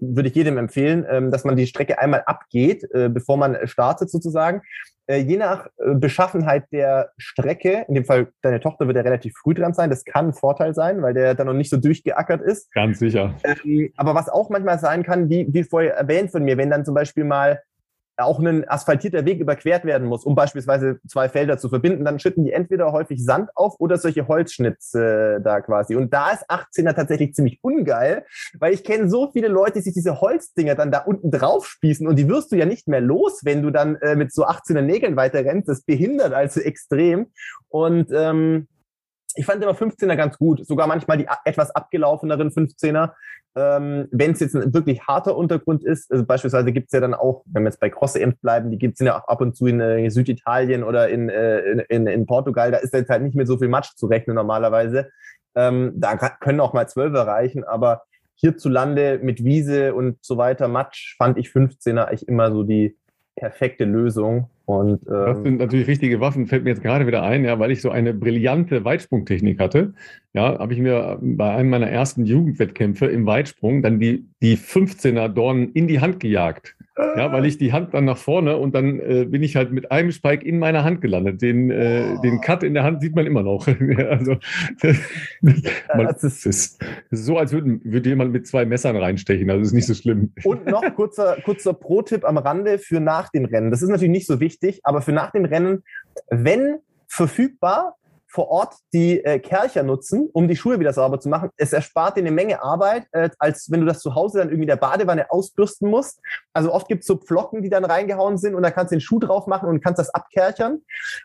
[0.00, 4.10] würde ich jedem empfehlen, ähm, dass man die Strecke einmal abgeht, äh, bevor man startet
[4.10, 4.62] sozusagen.
[5.08, 9.34] Äh, je nach äh, Beschaffenheit der Strecke, in dem Fall deine Tochter wird ja relativ
[9.40, 12.42] früh dran sein, das kann ein Vorteil sein, weil der dann noch nicht so durchgeackert
[12.42, 12.72] ist.
[12.72, 13.34] Ganz sicher.
[13.44, 16.84] Ähm, aber was auch manchmal sein kann, wie, wie vorher erwähnt von mir, wenn dann
[16.84, 17.60] zum Beispiel mal
[18.18, 22.44] auch ein asphaltierter Weg überquert werden muss, um beispielsweise zwei Felder zu verbinden, dann schütten
[22.44, 25.96] die entweder häufig Sand auf oder solche Holzschnitze äh, da quasi.
[25.96, 28.24] Und da ist 18er tatsächlich ziemlich ungeil,
[28.58, 32.06] weil ich kenne so viele Leute, die sich diese Holzdinger dann da unten drauf spießen
[32.06, 34.82] und die wirst du ja nicht mehr los, wenn du dann äh, mit so 18er
[34.82, 35.68] Nägeln weiter rennst.
[35.68, 37.26] Das behindert also extrem.
[37.68, 38.68] Und ähm,
[39.36, 43.12] ich fand immer 15er ganz gut, sogar manchmal die etwas abgelaufeneren 15er.
[43.54, 47.42] Ähm, wenn es jetzt ein wirklich harter Untergrund ist, also beispielsweise gibt's ja dann auch,
[47.46, 50.10] wenn wir jetzt bei Cross-EMs bleiben, die gibt's ja auch ab und zu in äh,
[50.10, 53.68] Süditalien oder in, äh, in, in Portugal, da ist jetzt halt nicht mehr so viel
[53.68, 55.10] Matsch zu rechnen normalerweise.
[55.54, 58.02] Ähm, da können auch mal Zwölfer reichen, aber
[58.34, 62.96] hierzulande mit Wiese und so weiter Matsch fand ich 15er eigentlich immer so die
[63.36, 64.50] perfekte Lösung.
[64.66, 67.70] Und, ähm, das sind natürlich richtige Waffen, fällt mir jetzt gerade wieder ein, ja, weil
[67.70, 69.94] ich so eine brillante Weitsprungtechnik hatte.
[70.36, 75.28] Ja, habe ich mir bei einem meiner ersten Jugendwettkämpfe im Weitsprung dann die, die 15er
[75.28, 76.76] Dornen in die Hand gejagt.
[76.98, 79.90] Ja, weil ich die Hand dann nach vorne und dann äh, bin ich halt mit
[79.90, 81.40] einem Spike in meiner Hand gelandet.
[81.40, 83.66] Den, äh, den Cut in der Hand sieht man immer noch.
[84.10, 84.36] also
[84.82, 84.96] das,
[85.94, 89.48] man, das ist, ist, so, als würde, würde jemand mit zwei Messern reinstechen.
[89.50, 90.32] Also ist nicht so schlimm.
[90.44, 93.70] Und noch kurzer, kurzer Pro-Tipp am Rande für nach dem Rennen.
[93.70, 95.82] Das ist natürlich nicht so wichtig, aber für nach dem Rennen,
[96.28, 96.76] wenn
[97.08, 97.96] verfügbar,
[98.36, 101.48] vor Ort die äh, Kercher nutzen, um die Schuhe wieder sauber zu machen.
[101.56, 104.66] Es erspart dir eine Menge Arbeit, äh, als wenn du das zu Hause dann irgendwie
[104.66, 106.20] der Badewanne ausbürsten musst.
[106.52, 109.00] Also oft gibt es so Pflocken, die dann reingehauen sind und dann kannst du den
[109.00, 110.82] Schuh drauf machen und kannst das abkerchern.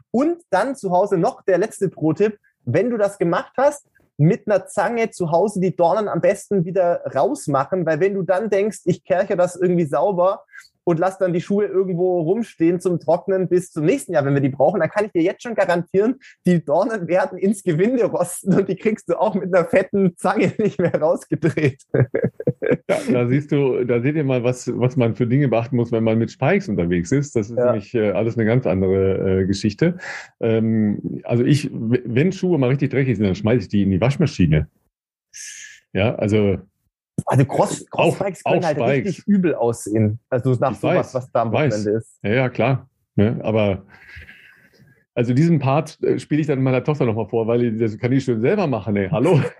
[0.09, 2.39] Und dann zu Hause noch der letzte Pro-Tipp.
[2.64, 7.01] Wenn du das gemacht hast, mit einer Zange zu Hause die Dornen am besten wieder
[7.14, 10.45] rausmachen, weil wenn du dann denkst, ich kerche das irgendwie sauber,
[10.84, 14.41] und lass dann die Schuhe irgendwo rumstehen zum Trocknen bis zum nächsten Jahr, wenn wir
[14.41, 16.15] die brauchen, dann kann ich dir jetzt schon garantieren,
[16.45, 20.53] die Dornen werden ins Gewinde rosten und die kriegst du auch mit einer fetten Zange
[20.57, 21.84] nicht mehr rausgedreht.
[22.89, 25.91] Ja, da siehst du, da seht ihr mal, was, was man für Dinge beachten muss,
[25.91, 27.36] wenn man mit Spikes unterwegs ist.
[27.36, 27.65] Das ist ja.
[27.65, 29.97] nämlich äh, alles eine ganz andere äh, Geschichte.
[30.39, 34.01] Ähm, also ich, wenn Schuhe mal richtig dreckig sind, dann schmeiße ich die in die
[34.01, 34.67] Waschmaschine.
[35.93, 36.57] Ja, also
[37.26, 39.07] also Cross, Crossbikes können halt Spikes.
[39.09, 40.19] richtig übel aussehen.
[40.30, 42.19] Also nach ich sowas, weiß, was da am Wochenende ist.
[42.24, 42.89] Ja, ja, klar.
[43.15, 43.43] Ja, ne?
[43.43, 43.84] aber
[45.13, 48.24] also diesen Part äh, spiele ich dann meiner Tochter nochmal vor, weil das kann ich
[48.24, 49.09] schon selber machen, ey.
[49.09, 49.41] Hallo.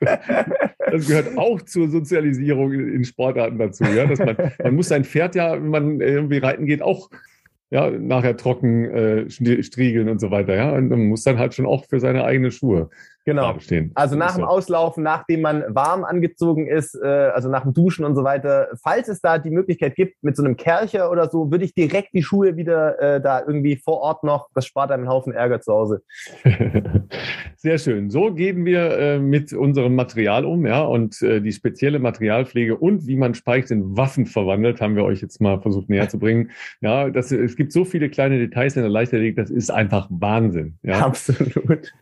[0.00, 3.84] das gehört auch zur Sozialisierung in Sportarten dazu.
[3.84, 4.06] Ja?
[4.06, 7.08] Dass man, man muss sein Pferd ja, wenn man irgendwie reiten geht, auch
[7.70, 10.54] ja, nachher trocken äh, striegeln und so weiter.
[10.56, 10.72] Ja?
[10.72, 12.90] Und man muss dann halt schon auch für seine eigenen Schuhe
[13.24, 13.56] Genau.
[13.94, 18.16] Also nach dem Auslaufen, nachdem man warm angezogen ist, äh, also nach dem Duschen und
[18.16, 21.64] so weiter, falls es da die Möglichkeit gibt, mit so einem Kercher oder so, würde
[21.64, 25.10] ich direkt die Schuhe wieder äh, da irgendwie vor Ort noch, das spart einem einen
[25.10, 26.02] Haufen Ärger zu Hause.
[27.56, 28.10] Sehr schön.
[28.10, 33.06] So gehen wir äh, mit unserem Material um, ja, und äh, die spezielle Materialpflege und
[33.06, 36.50] wie man Spikes in Waffen verwandelt, haben wir euch jetzt mal versucht näher zu bringen.
[36.80, 40.78] Ja, das, es gibt so viele kleine Details in der Leichtathletik, das ist einfach Wahnsinn.
[40.82, 41.00] Ja.
[41.06, 41.92] Absolut.